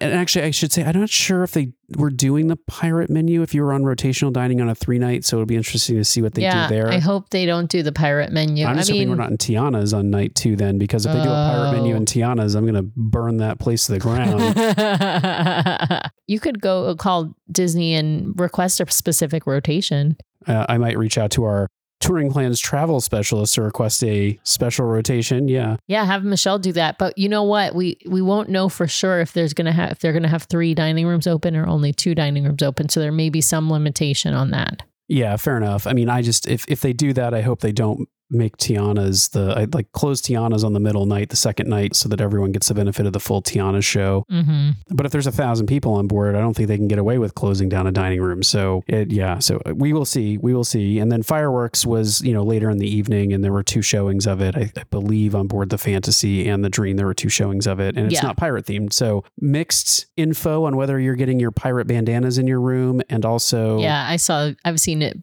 And 0.00 0.12
actually, 0.14 0.44
I 0.44 0.50
should 0.50 0.72
say, 0.72 0.84
I'm 0.84 0.98
not 0.98 1.10
sure 1.10 1.42
if 1.42 1.52
they 1.52 1.72
were 1.96 2.10
doing 2.10 2.48
the 2.48 2.56
pirate 2.56 3.10
menu 3.10 3.42
if 3.42 3.54
you 3.54 3.62
were 3.62 3.72
on 3.72 3.82
rotational 3.82 4.32
dining 4.32 4.60
on 4.60 4.68
a 4.68 4.74
three 4.74 4.98
night. 4.98 5.24
So 5.24 5.36
it'll 5.36 5.46
be 5.46 5.56
interesting 5.56 5.96
to 5.96 6.04
see 6.04 6.22
what 6.22 6.34
they 6.34 6.42
yeah, 6.42 6.68
do 6.68 6.74
there. 6.74 6.88
I 6.88 6.98
hope 6.98 7.30
they 7.30 7.46
don't 7.46 7.70
do 7.70 7.82
the 7.82 7.92
pirate 7.92 8.32
menu. 8.32 8.64
I'm 8.66 8.72
I 8.72 8.76
just 8.80 8.88
hoping 8.90 9.00
mean, 9.00 9.10
we're 9.10 9.22
not 9.22 9.30
in 9.30 9.38
Tiana's 9.38 9.92
on 9.94 10.10
night 10.10 10.34
two 10.34 10.56
then, 10.56 10.78
because 10.78 11.06
if 11.06 11.12
they 11.12 11.22
do 11.22 11.28
a 11.28 11.32
pirate 11.32 11.72
menu 11.72 11.94
Oh. 11.94 11.96
in 11.98 12.04
Tiana's, 12.04 12.54
I'm 12.54 12.64
going 12.64 12.74
to 12.74 12.90
burn 12.96 13.36
that 13.38 13.58
place 13.58 13.86
to 13.86 13.92
the 13.92 13.98
ground. 13.98 14.40
you 16.26 16.40
could 16.40 16.60
go 16.60 16.94
call 16.96 17.34
Disney 17.50 17.94
and 17.94 18.38
request 18.38 18.80
a 18.80 18.90
specific 18.90 19.46
rotation. 19.46 20.16
uh, 20.46 20.66
I 20.68 20.78
might 20.78 20.98
reach 20.98 21.18
out 21.18 21.30
to 21.32 21.44
our 21.44 21.68
touring 22.04 22.30
plans 22.30 22.60
travel 22.60 23.00
specialist 23.00 23.54
to 23.54 23.62
request 23.62 24.04
a 24.04 24.38
special 24.44 24.86
rotation. 24.86 25.48
Yeah. 25.48 25.76
Yeah, 25.86 26.04
have 26.04 26.22
Michelle 26.22 26.58
do 26.58 26.72
that. 26.72 26.98
But 26.98 27.16
you 27.16 27.28
know 27.28 27.42
what? 27.42 27.74
We 27.74 27.98
we 28.06 28.20
won't 28.20 28.48
know 28.48 28.68
for 28.68 28.86
sure 28.86 29.20
if 29.20 29.32
there's 29.32 29.54
gonna 29.54 29.72
have 29.72 29.92
if 29.92 29.98
they're 30.00 30.12
gonna 30.12 30.28
have 30.28 30.44
three 30.44 30.74
dining 30.74 31.06
rooms 31.06 31.26
open 31.26 31.56
or 31.56 31.66
only 31.66 31.92
two 31.92 32.14
dining 32.14 32.44
rooms 32.44 32.62
open. 32.62 32.88
So 32.88 33.00
there 33.00 33.12
may 33.12 33.30
be 33.30 33.40
some 33.40 33.70
limitation 33.70 34.34
on 34.34 34.50
that. 34.50 34.82
Yeah, 35.08 35.36
fair 35.36 35.56
enough. 35.56 35.86
I 35.86 35.92
mean, 35.92 36.08
I 36.08 36.22
just 36.22 36.46
if 36.46 36.64
if 36.68 36.80
they 36.80 36.92
do 36.92 37.12
that, 37.14 37.34
I 37.34 37.42
hope 37.42 37.60
they 37.60 37.72
don't 37.72 38.08
make 38.30 38.56
Tiana's 38.56 39.28
the 39.28 39.54
I 39.56 39.66
like 39.72 39.92
close 39.92 40.20
Tiana's 40.20 40.64
on 40.64 40.72
the 40.72 40.80
middle 40.80 41.06
night, 41.06 41.28
the 41.28 41.36
second 41.36 41.68
night, 41.68 41.94
so 41.94 42.08
that 42.08 42.20
everyone 42.20 42.52
gets 42.52 42.68
the 42.68 42.74
benefit 42.74 43.06
of 43.06 43.12
the 43.12 43.20
full 43.20 43.42
Tiana 43.42 43.82
show. 43.82 44.24
Mm-hmm. 44.30 44.70
But 44.90 45.06
if 45.06 45.12
there's 45.12 45.26
a 45.26 45.32
thousand 45.32 45.66
people 45.66 45.92
on 45.94 46.06
board, 46.06 46.34
I 46.34 46.40
don't 46.40 46.54
think 46.54 46.68
they 46.68 46.76
can 46.76 46.88
get 46.88 46.98
away 46.98 47.18
with 47.18 47.34
closing 47.34 47.68
down 47.68 47.86
a 47.86 47.92
dining 47.92 48.20
room. 48.20 48.42
So 48.42 48.82
it, 48.86 49.10
yeah, 49.10 49.38
so 49.38 49.60
we 49.74 49.92
will 49.92 50.04
see, 50.04 50.38
we 50.38 50.54
will 50.54 50.64
see. 50.64 50.98
And 50.98 51.12
then 51.12 51.22
fireworks 51.22 51.84
was 51.86 52.20
you 52.22 52.32
know 52.32 52.42
later 52.42 52.70
in 52.70 52.78
the 52.78 52.88
evening, 52.88 53.32
and 53.32 53.44
there 53.44 53.52
were 53.52 53.62
two 53.62 53.82
showings 53.82 54.26
of 54.26 54.40
it. 54.40 54.56
I, 54.56 54.72
I 54.76 54.84
believe 54.90 55.34
on 55.34 55.46
board 55.46 55.70
the 55.70 55.78
Fantasy 55.78 56.48
and 56.48 56.64
the 56.64 56.70
Dream, 56.70 56.96
there 56.96 57.06
were 57.06 57.14
two 57.14 57.28
showings 57.28 57.66
of 57.66 57.78
it, 57.80 57.96
and 57.96 58.06
it's 58.06 58.14
Yeah. 58.14 58.22
not 58.28 58.36
pirate 58.36 58.66
themed. 58.66 58.92
So 58.92 59.24
mixed 59.40 60.06
info 60.16 60.64
on 60.64 60.76
whether 60.76 60.98
you're 60.98 61.14
getting 61.16 61.38
your 61.38 61.50
pirate 61.50 61.86
bandanas 61.86 62.38
in 62.38 62.46
your 62.46 62.60
room, 62.60 63.02
and 63.10 63.24
also 63.24 63.78
Yeah, 63.78 64.04
I 64.08 64.16
saw. 64.16 64.50
I've 64.64 64.80
seen 64.80 65.02
it 65.02 65.18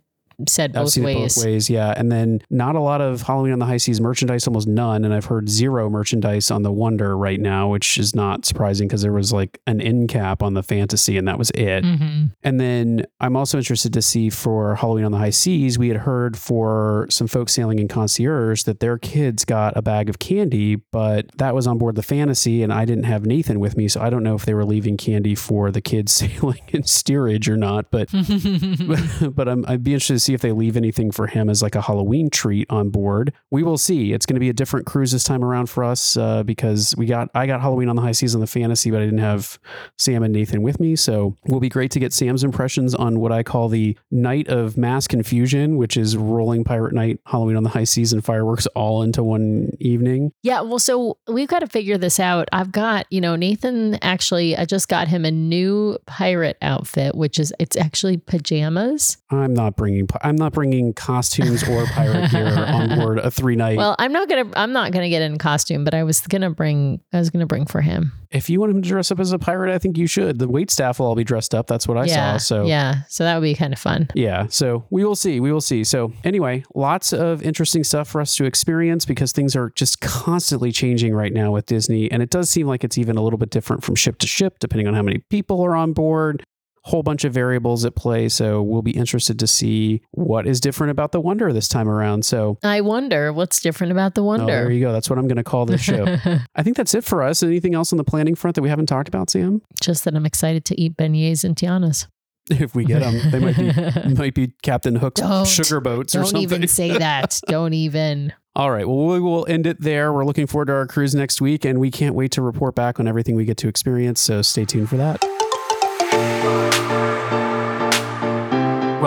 said 0.47 0.75
I've 0.75 0.83
both 0.83 0.93
seen 0.93 1.03
ways. 1.03 1.37
it 1.37 1.39
both 1.39 1.45
ways, 1.45 1.69
yeah. 1.69 1.93
And 1.95 2.11
then 2.11 2.41
not 2.49 2.75
a 2.75 2.79
lot 2.79 3.01
of 3.01 3.21
Halloween 3.21 3.53
on 3.53 3.59
the 3.59 3.65
High 3.65 3.77
Seas 3.77 4.01
merchandise, 4.01 4.47
almost 4.47 4.67
none. 4.67 5.05
And 5.05 5.13
I've 5.13 5.25
heard 5.25 5.49
zero 5.49 5.89
merchandise 5.89 6.51
on 6.51 6.63
the 6.63 6.71
Wonder 6.71 7.17
right 7.17 7.39
now, 7.39 7.69
which 7.69 7.97
is 7.97 8.15
not 8.15 8.45
surprising 8.45 8.87
because 8.87 9.01
there 9.01 9.13
was 9.13 9.31
like 9.33 9.59
an 9.67 9.81
end 9.81 10.09
cap 10.09 10.41
on 10.43 10.53
the 10.53 10.63
Fantasy, 10.63 11.17
and 11.17 11.27
that 11.27 11.37
was 11.37 11.51
it. 11.51 11.83
hmm 11.83 12.25
And 12.43 12.59
then 12.59 13.05
I'm 13.19 13.35
also 13.35 13.57
interested 13.57 13.93
to 13.93 14.01
see 14.01 14.29
for 14.29 14.75
Halloween 14.75 15.05
on 15.05 15.11
the 15.11 15.17
High 15.17 15.29
Seas, 15.29 15.77
we 15.77 15.87
had 15.87 15.97
heard 15.97 16.37
for 16.37 17.07
some 17.09 17.27
folks 17.27 17.53
sailing 17.53 17.79
in 17.79 17.87
concierge 17.87 18.63
that 18.63 18.79
their 18.79 18.97
kids 18.97 19.45
got 19.45 19.75
a 19.77 19.81
bag 19.81 20.09
of 20.09 20.19
candy, 20.19 20.75
but 20.75 21.29
that 21.37 21.55
was 21.55 21.67
on 21.67 21.77
board 21.77 21.95
the 21.95 22.03
Fantasy, 22.03 22.63
and 22.63 22.73
I 22.73 22.85
didn't 22.85 23.05
have 23.05 23.25
Nathan 23.25 23.59
with 23.59 23.77
me, 23.77 23.87
so 23.87 24.01
I 24.01 24.09
don't 24.09 24.23
know 24.23 24.35
if 24.35 24.45
they 24.45 24.53
were 24.53 24.65
leaving 24.65 24.97
candy 24.97 25.35
for 25.35 25.71
the 25.71 25.81
kids 25.81 26.11
sailing 26.21 26.61
in 26.69 26.83
steerage 26.83 27.49
or 27.49 27.57
not. 27.57 27.91
But 27.91 28.09
but 29.35 29.47
I'm, 29.47 29.65
I'd 29.67 29.83
be 29.83 29.93
interested 29.93 30.13
to 30.13 30.19
see 30.19 30.30
if 30.33 30.41
they 30.41 30.51
leave 30.51 30.77
anything 30.77 31.11
for 31.11 31.27
him 31.27 31.49
as 31.49 31.61
like 31.61 31.75
a 31.75 31.81
Halloween 31.81 32.29
treat 32.29 32.67
on 32.69 32.89
board. 32.89 33.33
We 33.49 33.63
will 33.63 33.77
see. 33.77 34.13
It's 34.13 34.25
going 34.25 34.35
to 34.35 34.39
be 34.39 34.49
a 34.49 34.53
different 34.53 34.85
cruise 34.85 35.11
this 35.11 35.23
time 35.23 35.43
around 35.43 35.69
for 35.69 35.83
us 35.83 36.17
uh, 36.17 36.43
because 36.43 36.95
we 36.97 37.05
got 37.05 37.29
I 37.33 37.47
got 37.47 37.61
Halloween 37.61 37.89
on 37.89 37.95
the 37.95 38.01
High 38.01 38.11
Seas 38.11 38.35
on 38.35 38.41
the 38.41 38.47
Fantasy, 38.47 38.91
but 38.91 39.01
I 39.01 39.05
didn't 39.05 39.19
have 39.19 39.59
Sam 39.97 40.23
and 40.23 40.33
Nathan 40.33 40.61
with 40.61 40.79
me. 40.79 40.95
So 40.95 41.35
will 41.47 41.59
be 41.59 41.69
great 41.69 41.91
to 41.91 41.99
get 41.99 42.13
Sam's 42.13 42.43
impressions 42.43 42.95
on 42.95 43.19
what 43.19 43.31
I 43.31 43.43
call 43.43 43.69
the 43.69 43.97
night 44.09 44.47
of 44.47 44.77
mass 44.77 45.07
confusion, 45.07 45.77
which 45.77 45.97
is 45.97 46.17
rolling 46.17 46.63
pirate 46.63 46.93
night, 46.93 47.19
Halloween 47.25 47.55
on 47.55 47.63
the 47.63 47.69
High 47.69 47.83
Seas, 47.83 48.13
and 48.13 48.23
fireworks 48.23 48.67
all 48.67 49.03
into 49.03 49.23
one 49.23 49.71
evening. 49.79 50.31
Yeah, 50.43 50.61
well, 50.61 50.79
so 50.79 51.17
we've 51.27 51.47
got 51.47 51.59
to 51.59 51.67
figure 51.67 51.97
this 51.97 52.19
out. 52.19 52.47
I've 52.51 52.71
got, 52.71 53.05
you 53.09 53.21
know, 53.21 53.35
Nathan 53.35 53.95
actually, 54.01 54.55
I 54.55 54.65
just 54.65 54.87
got 54.87 55.07
him 55.07 55.25
a 55.25 55.31
new 55.31 55.97
pirate 56.05 56.57
outfit, 56.61 57.15
which 57.15 57.39
is 57.39 57.53
it's 57.59 57.75
actually 57.77 58.17
pajamas. 58.17 59.17
I'm 59.29 59.53
not 59.53 59.75
bringing 59.75 60.07
I'm 60.23 60.35
not 60.35 60.53
bringing 60.53 60.93
costumes 60.93 61.67
or 61.67 61.85
pirate 61.87 62.31
gear 62.31 62.47
on 62.47 62.95
board 62.99 63.19
a 63.19 63.31
three 63.31 63.55
night. 63.55 63.77
Well, 63.77 63.95
I'm 63.99 64.11
not 64.11 64.29
gonna, 64.29 64.49
I'm 64.55 64.71
not 64.71 64.91
gonna 64.91 65.09
get 65.09 65.21
in 65.21 65.37
costume, 65.37 65.83
but 65.83 65.93
I 65.93 66.03
was 66.03 66.21
gonna 66.21 66.51
bring, 66.51 67.01
I 67.13 67.19
was 67.19 67.29
gonna 67.29 67.45
bring 67.45 67.65
for 67.65 67.81
him. 67.81 68.11
if 68.31 68.49
you 68.49 68.59
want 68.59 68.71
him 68.71 68.81
to 68.81 68.87
dress 68.87 69.11
up 69.11 69.19
as 69.19 69.31
a 69.33 69.39
pirate, 69.39 69.73
I 69.73 69.77
think 69.77 69.97
you 69.97 70.07
should. 70.07 70.39
The 70.39 70.47
wait 70.47 70.71
staff 70.71 70.99
will 70.99 71.07
all 71.07 71.15
be 71.15 71.23
dressed 71.23 71.53
up. 71.53 71.67
That's 71.67 71.87
what 71.87 71.97
I 71.97 72.05
yeah, 72.05 72.37
saw. 72.37 72.37
So 72.37 72.65
yeah, 72.65 73.03
so 73.09 73.23
that 73.23 73.35
would 73.35 73.43
be 73.43 73.55
kind 73.55 73.73
of 73.73 73.79
fun. 73.79 74.07
Yeah, 74.15 74.47
so 74.49 74.85
we 74.89 75.03
will 75.03 75.15
see. 75.15 75.39
We 75.39 75.51
will 75.51 75.61
see. 75.61 75.83
So, 75.83 76.13
anyway, 76.23 76.63
lots 76.73 77.13
of 77.13 77.41
interesting 77.43 77.83
stuff 77.83 78.07
for 78.07 78.21
us 78.21 78.35
to 78.37 78.45
experience 78.45 79.05
because 79.05 79.31
things 79.31 79.55
are 79.55 79.71
just 79.71 80.01
constantly 80.01 80.71
changing 80.71 81.13
right 81.13 81.33
now 81.33 81.51
with 81.51 81.65
Disney. 81.65 82.11
And 82.11 82.23
it 82.23 82.29
does 82.29 82.49
seem 82.49 82.67
like 82.67 82.83
it's 82.83 82.97
even 82.97 83.17
a 83.17 83.21
little 83.21 83.39
bit 83.39 83.49
different 83.49 83.83
from 83.83 83.95
ship 83.95 84.17
to 84.19 84.27
ship, 84.27 84.59
depending 84.59 84.87
on 84.87 84.93
how 84.93 85.01
many 85.01 85.19
people 85.29 85.61
are 85.61 85.75
on 85.75 85.93
board. 85.93 86.43
Whole 86.83 87.03
bunch 87.03 87.23
of 87.23 87.33
variables 87.33 87.85
at 87.85 87.95
play. 87.95 88.29
So, 88.29 88.61
we'll 88.61 88.81
be 88.81 88.91
interested 88.91 89.37
to 89.39 89.47
see 89.47 90.01
what 90.11 90.47
is 90.47 90.59
different 90.59 90.91
about 90.91 91.11
the 91.11 91.21
Wonder 91.21 91.53
this 91.53 91.67
time 91.67 91.87
around. 91.87 92.25
So, 92.25 92.57
I 92.63 92.81
wonder 92.81 93.31
what's 93.33 93.59
different 93.61 93.91
about 93.91 94.15
the 94.15 94.23
oh, 94.23 94.45
there 94.45 94.71
you 94.71 94.81
go. 94.81 94.91
That's 94.91 95.09
what 95.09 95.19
I'm 95.19 95.27
going 95.27 95.37
to 95.37 95.43
call 95.43 95.65
this 95.65 95.81
show. 95.81 96.05
I 96.55 96.63
think 96.63 96.77
that's 96.77 96.93
it 96.93 97.03
for 97.03 97.21
us. 97.21 97.43
Anything 97.43 97.75
else 97.75 97.91
on 97.91 97.97
the 97.97 98.03
planning 98.03 98.35
front 98.35 98.55
that 98.55 98.61
we 98.61 98.69
haven't 98.69 98.87
talked 98.87 99.07
about, 99.07 99.29
Sam? 99.29 99.61
just 99.81 100.05
that 100.05 100.15
I'm 100.15 100.25
excited 100.25 100.63
to 100.65 100.79
eat 100.79 100.95
beignets 100.95 101.43
and 101.43 101.55
Tiana's. 101.55 102.07
If 102.49 102.73
we 102.73 102.85
get 102.85 103.01
them, 103.01 103.31
they 103.31 103.39
might 103.39 103.55
be 103.55 104.09
might 104.15 104.33
be 104.33 104.53
Captain 104.63 104.95
Hook's 104.95 105.21
Don't. 105.21 105.47
sugar 105.47 105.79
boats 105.79 106.15
or 106.15 106.25
something. 106.25 106.33
Don't 106.33 106.41
even 106.41 106.67
say 106.67 106.97
that. 106.97 107.39
Don't 107.47 107.73
even. 107.73 108.33
All 108.55 108.71
right. 108.71 108.85
Well, 108.85 109.05
we 109.05 109.19
will 109.19 109.45
end 109.47 109.67
it 109.67 109.79
there. 109.79 110.11
We're 110.11 110.25
looking 110.25 110.47
forward 110.47 110.65
to 110.65 110.73
our 110.73 110.87
cruise 110.87 111.13
next 111.13 111.39
week, 111.39 111.65
and 111.65 111.79
we 111.79 111.91
can't 111.91 112.15
wait 112.15 112.31
to 112.33 112.41
report 112.41 112.75
back 112.75 112.99
on 112.99 113.07
everything 113.07 113.35
we 113.35 113.45
get 113.45 113.57
to 113.57 113.67
experience. 113.67 114.19
So 114.19 114.41
stay 114.41 114.65
tuned 114.65 114.89
for 114.89 114.97
that. 114.97 115.23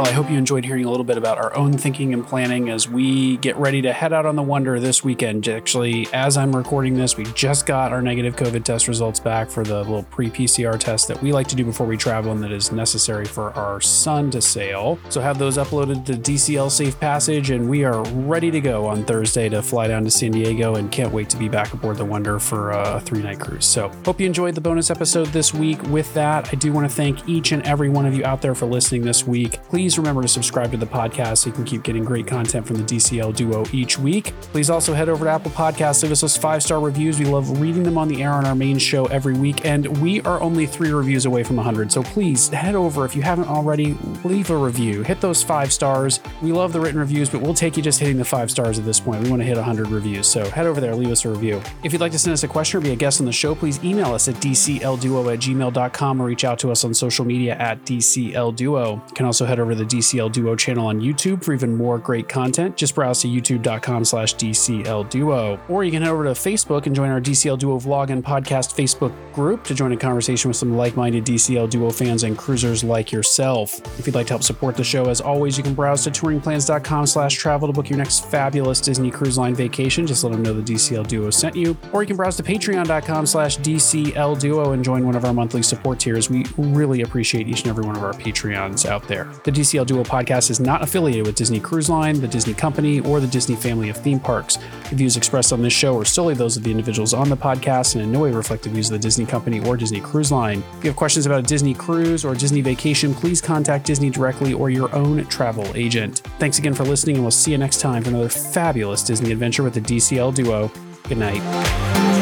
I 0.04 0.12
hope 0.12 0.30
you 0.30 0.36
enjoyed 0.36 0.66
hearing 0.66 0.84
a 0.84 0.90
little 0.90 1.04
bit 1.04 1.16
about 1.16 1.38
our 1.38 1.56
own 1.56 1.72
thinking 1.78 2.12
and 2.12 2.26
planning 2.26 2.68
as 2.68 2.86
we 2.86 3.38
get 3.38 3.56
ready 3.56 3.80
to 3.80 3.92
head 3.94 4.12
out 4.12 4.26
on 4.26 4.36
the 4.36 4.42
Wonder 4.42 4.78
this 4.78 5.02
weekend. 5.02 5.48
Actually, 5.48 6.06
as 6.12 6.36
I'm 6.36 6.54
recording 6.54 6.92
this, 6.92 7.16
we 7.16 7.24
just 7.32 7.64
got 7.64 7.90
our 7.90 8.02
negative 8.02 8.36
COVID 8.36 8.64
test 8.64 8.86
results 8.86 9.18
back 9.18 9.48
for 9.48 9.64
the 9.64 9.78
little 9.78 10.02
pre 10.02 10.28
PCR 10.28 10.78
test 10.78 11.08
that 11.08 11.22
we 11.22 11.32
like 11.32 11.46
to 11.48 11.56
do 11.56 11.64
before 11.64 11.86
we 11.86 11.96
travel 11.96 12.32
and 12.32 12.42
that 12.42 12.52
is 12.52 12.70
necessary 12.70 13.24
for 13.24 13.52
our 13.52 13.80
son 13.80 14.30
to 14.32 14.42
sail. 14.42 14.98
So, 15.08 15.22
have 15.22 15.38
those 15.38 15.56
uploaded 15.56 16.04
to 16.04 16.12
DCL 16.12 16.70
Safe 16.70 17.00
Passage, 17.00 17.48
and 17.48 17.66
we 17.70 17.82
are 17.84 18.04
ready 18.10 18.50
to 18.50 18.60
go 18.60 18.86
on 18.86 19.06
Thursday 19.06 19.48
to 19.48 19.62
fly 19.62 19.88
down 19.88 20.04
to 20.04 20.10
San 20.10 20.32
Diego 20.32 20.74
and 20.74 20.92
can't 20.92 21.14
wait 21.14 21.30
to 21.30 21.38
be 21.38 21.48
back 21.48 21.72
aboard 21.72 21.96
the 21.96 22.04
Wonder 22.04 22.38
for 22.38 22.72
a 22.72 23.00
three 23.00 23.22
night 23.22 23.40
cruise. 23.40 23.64
So, 23.64 23.90
hope 24.04 24.20
you 24.20 24.26
enjoyed 24.26 24.54
the 24.54 24.60
bonus 24.60 24.90
episode 24.90 25.28
this 25.28 25.54
week. 25.54 25.82
With 25.84 26.12
that, 26.12 26.50
I 26.52 26.56
do 26.56 26.74
want 26.74 26.86
to 26.86 26.94
thank 26.94 27.26
each 27.26 27.52
and 27.52 27.62
every 27.62 27.88
one 27.88 28.04
of 28.04 28.14
you 28.14 28.22
out 28.26 28.42
there 28.42 28.54
for 28.54 28.66
listening 28.66 29.00
this 29.00 29.26
week. 29.26 29.62
Please 29.70 29.93
remember 29.98 30.22
to 30.22 30.28
subscribe 30.28 30.70
to 30.72 30.76
the 30.76 30.86
podcast 30.86 31.38
so 31.38 31.48
you 31.48 31.52
can 31.52 31.64
keep 31.64 31.82
getting 31.82 32.04
great 32.04 32.26
content 32.26 32.66
from 32.66 32.76
the 32.76 32.82
DCL 32.82 33.36
duo 33.36 33.64
each 33.72 33.98
week. 33.98 34.32
Please 34.52 34.70
also 34.70 34.94
head 34.94 35.08
over 35.08 35.24
to 35.24 35.30
Apple 35.30 35.50
Podcasts, 35.50 36.02
leave 36.02 36.12
us 36.12 36.20
those 36.20 36.36
five 36.36 36.62
star 36.62 36.80
reviews. 36.80 37.18
We 37.18 37.26
love 37.26 37.60
reading 37.60 37.82
them 37.82 37.98
on 37.98 38.08
the 38.08 38.22
air 38.22 38.30
on 38.30 38.44
our 38.44 38.54
main 38.54 38.78
show 38.78 39.06
every 39.06 39.34
week, 39.34 39.64
and 39.64 39.86
we 40.00 40.20
are 40.22 40.40
only 40.40 40.66
three 40.66 40.90
reviews 40.90 41.26
away 41.26 41.42
from 41.42 41.56
100. 41.56 41.92
So 41.92 42.02
please 42.02 42.48
head 42.48 42.74
over 42.74 43.04
if 43.04 43.14
you 43.16 43.22
haven't 43.22 43.48
already, 43.48 43.96
leave 44.24 44.50
a 44.50 44.56
review, 44.56 45.02
hit 45.02 45.20
those 45.20 45.42
five 45.42 45.72
stars. 45.72 46.20
We 46.42 46.52
love 46.52 46.72
the 46.72 46.80
written 46.80 47.00
reviews, 47.00 47.28
but 47.28 47.40
we'll 47.40 47.54
take 47.54 47.76
you 47.76 47.82
just 47.82 48.00
hitting 48.00 48.16
the 48.16 48.24
five 48.24 48.50
stars 48.50 48.78
at 48.78 48.84
this 48.84 49.00
point. 49.00 49.22
We 49.22 49.30
want 49.30 49.40
to 49.40 49.46
hit 49.46 49.56
100 49.56 49.88
reviews. 49.88 50.26
So 50.26 50.48
head 50.50 50.66
over 50.66 50.80
there, 50.80 50.94
leave 50.94 51.10
us 51.10 51.24
a 51.24 51.30
review. 51.30 51.62
If 51.82 51.92
you'd 51.92 52.00
like 52.00 52.12
to 52.12 52.18
send 52.18 52.32
us 52.32 52.42
a 52.42 52.48
question 52.48 52.78
or 52.78 52.80
be 52.80 52.90
a 52.90 52.96
guest 52.96 53.20
on 53.20 53.26
the 53.26 53.32
show, 53.32 53.54
please 53.54 53.82
email 53.84 54.12
us 54.12 54.28
at 54.28 54.36
dclduo 54.36 55.32
at 55.32 55.40
gmail.com 55.40 56.20
or 56.20 56.24
reach 56.24 56.44
out 56.44 56.58
to 56.60 56.70
us 56.70 56.84
on 56.84 56.94
social 56.94 57.24
media 57.24 57.54
at 57.56 57.84
dclduo. 57.84 59.08
You 59.08 59.14
can 59.14 59.26
also 59.26 59.44
head 59.44 59.60
over 59.60 59.74
to 59.74 59.83
the 59.84 59.96
DCL 59.96 60.32
Duo 60.32 60.56
channel 60.56 60.86
on 60.86 61.00
YouTube 61.00 61.44
for 61.44 61.52
even 61.52 61.76
more 61.76 61.98
great 61.98 62.28
content. 62.28 62.76
Just 62.76 62.94
browse 62.94 63.20
to 63.22 63.28
youtube.com 63.28 64.04
slash 64.04 64.34
DCL 64.34 65.10
Duo. 65.10 65.60
Or 65.68 65.84
you 65.84 65.90
can 65.90 66.02
head 66.02 66.10
over 66.10 66.24
to 66.24 66.30
Facebook 66.30 66.86
and 66.86 66.94
join 66.94 67.10
our 67.10 67.20
DCL 67.20 67.58
Duo 67.58 67.78
vlog 67.78 68.10
and 68.10 68.24
podcast 68.24 68.74
Facebook 68.74 69.14
group 69.32 69.64
to 69.64 69.74
join 69.74 69.92
a 69.92 69.96
conversation 69.96 70.48
with 70.48 70.56
some 70.56 70.76
like-minded 70.76 71.24
DCL 71.24 71.70
Duo 71.70 71.90
fans 71.90 72.22
and 72.22 72.36
cruisers 72.36 72.82
like 72.84 73.12
yourself. 73.12 73.80
If 73.98 74.06
you'd 74.06 74.14
like 74.14 74.26
to 74.28 74.32
help 74.32 74.42
support 74.42 74.76
the 74.76 74.84
show, 74.84 75.08
as 75.08 75.20
always, 75.20 75.56
you 75.56 75.62
can 75.62 75.74
browse 75.74 76.04
to 76.04 76.10
touringplans.com 76.10 77.06
slash 77.06 77.34
travel 77.34 77.68
to 77.68 77.72
book 77.72 77.88
your 77.88 77.98
next 77.98 78.30
fabulous 78.30 78.80
Disney 78.80 79.10
Cruise 79.10 79.38
Line 79.38 79.54
vacation. 79.54 80.06
Just 80.06 80.24
let 80.24 80.32
them 80.32 80.42
know 80.42 80.54
the 80.54 80.72
DCL 80.72 81.06
Duo 81.06 81.30
sent 81.30 81.56
you. 81.56 81.76
Or 81.92 82.02
you 82.02 82.06
can 82.06 82.16
browse 82.16 82.36
to 82.36 82.42
patreon.com 82.42 83.26
slash 83.26 83.58
DCL 83.58 84.40
Duo 84.40 84.72
and 84.72 84.84
join 84.84 85.04
one 85.04 85.16
of 85.16 85.24
our 85.24 85.32
monthly 85.32 85.62
support 85.62 86.00
tiers. 86.00 86.30
We 86.30 86.44
really 86.56 87.02
appreciate 87.02 87.48
each 87.48 87.60
and 87.62 87.70
every 87.70 87.84
one 87.84 87.96
of 87.96 88.02
our 88.02 88.12
Patreons 88.12 88.86
out 88.86 89.06
there. 89.08 89.24
The 89.44 89.50
DCL 89.74 89.86
Duo 89.86 90.04
podcast 90.04 90.50
is 90.50 90.60
not 90.60 90.82
affiliated 90.82 91.26
with 91.26 91.34
Disney 91.34 91.58
Cruise 91.58 91.90
Line, 91.90 92.20
the 92.20 92.28
Disney 92.28 92.54
Company, 92.54 93.00
or 93.00 93.18
the 93.18 93.26
Disney 93.26 93.56
family 93.56 93.88
of 93.88 93.96
theme 93.96 94.20
parks. 94.20 94.56
The 94.88 94.94
views 94.94 95.16
expressed 95.16 95.52
on 95.52 95.62
this 95.62 95.72
show 95.72 95.98
are 95.98 96.04
solely 96.04 96.34
those 96.34 96.56
of 96.56 96.62
the 96.62 96.70
individuals 96.70 97.12
on 97.12 97.28
the 97.28 97.36
podcast 97.36 97.96
and 97.96 98.04
in 98.04 98.12
no 98.12 98.20
way 98.20 98.30
reflect 98.30 98.62
the 98.62 98.68
views 98.68 98.88
of 98.88 98.92
the 98.92 99.00
Disney 99.00 99.26
Company 99.26 99.58
or 99.66 99.76
Disney 99.76 100.00
Cruise 100.00 100.30
Line. 100.30 100.62
If 100.78 100.84
you 100.84 100.90
have 100.90 100.96
questions 100.96 101.26
about 101.26 101.40
a 101.40 101.42
Disney 101.42 101.74
cruise 101.74 102.24
or 102.24 102.34
a 102.34 102.36
Disney 102.36 102.60
vacation, 102.60 103.14
please 103.14 103.40
contact 103.40 103.84
Disney 103.84 104.10
directly 104.10 104.52
or 104.52 104.70
your 104.70 104.94
own 104.94 105.24
travel 105.26 105.66
agent. 105.74 106.18
Thanks 106.38 106.60
again 106.60 106.74
for 106.74 106.84
listening, 106.84 107.16
and 107.16 107.24
we'll 107.24 107.32
see 107.32 107.50
you 107.50 107.58
next 107.58 107.80
time 107.80 108.04
for 108.04 108.10
another 108.10 108.28
fabulous 108.28 109.02
Disney 109.02 109.32
adventure 109.32 109.64
with 109.64 109.74
the 109.74 109.80
DCL 109.80 110.36
Duo. 110.36 110.70
Good 111.08 111.18
night. 111.18 112.13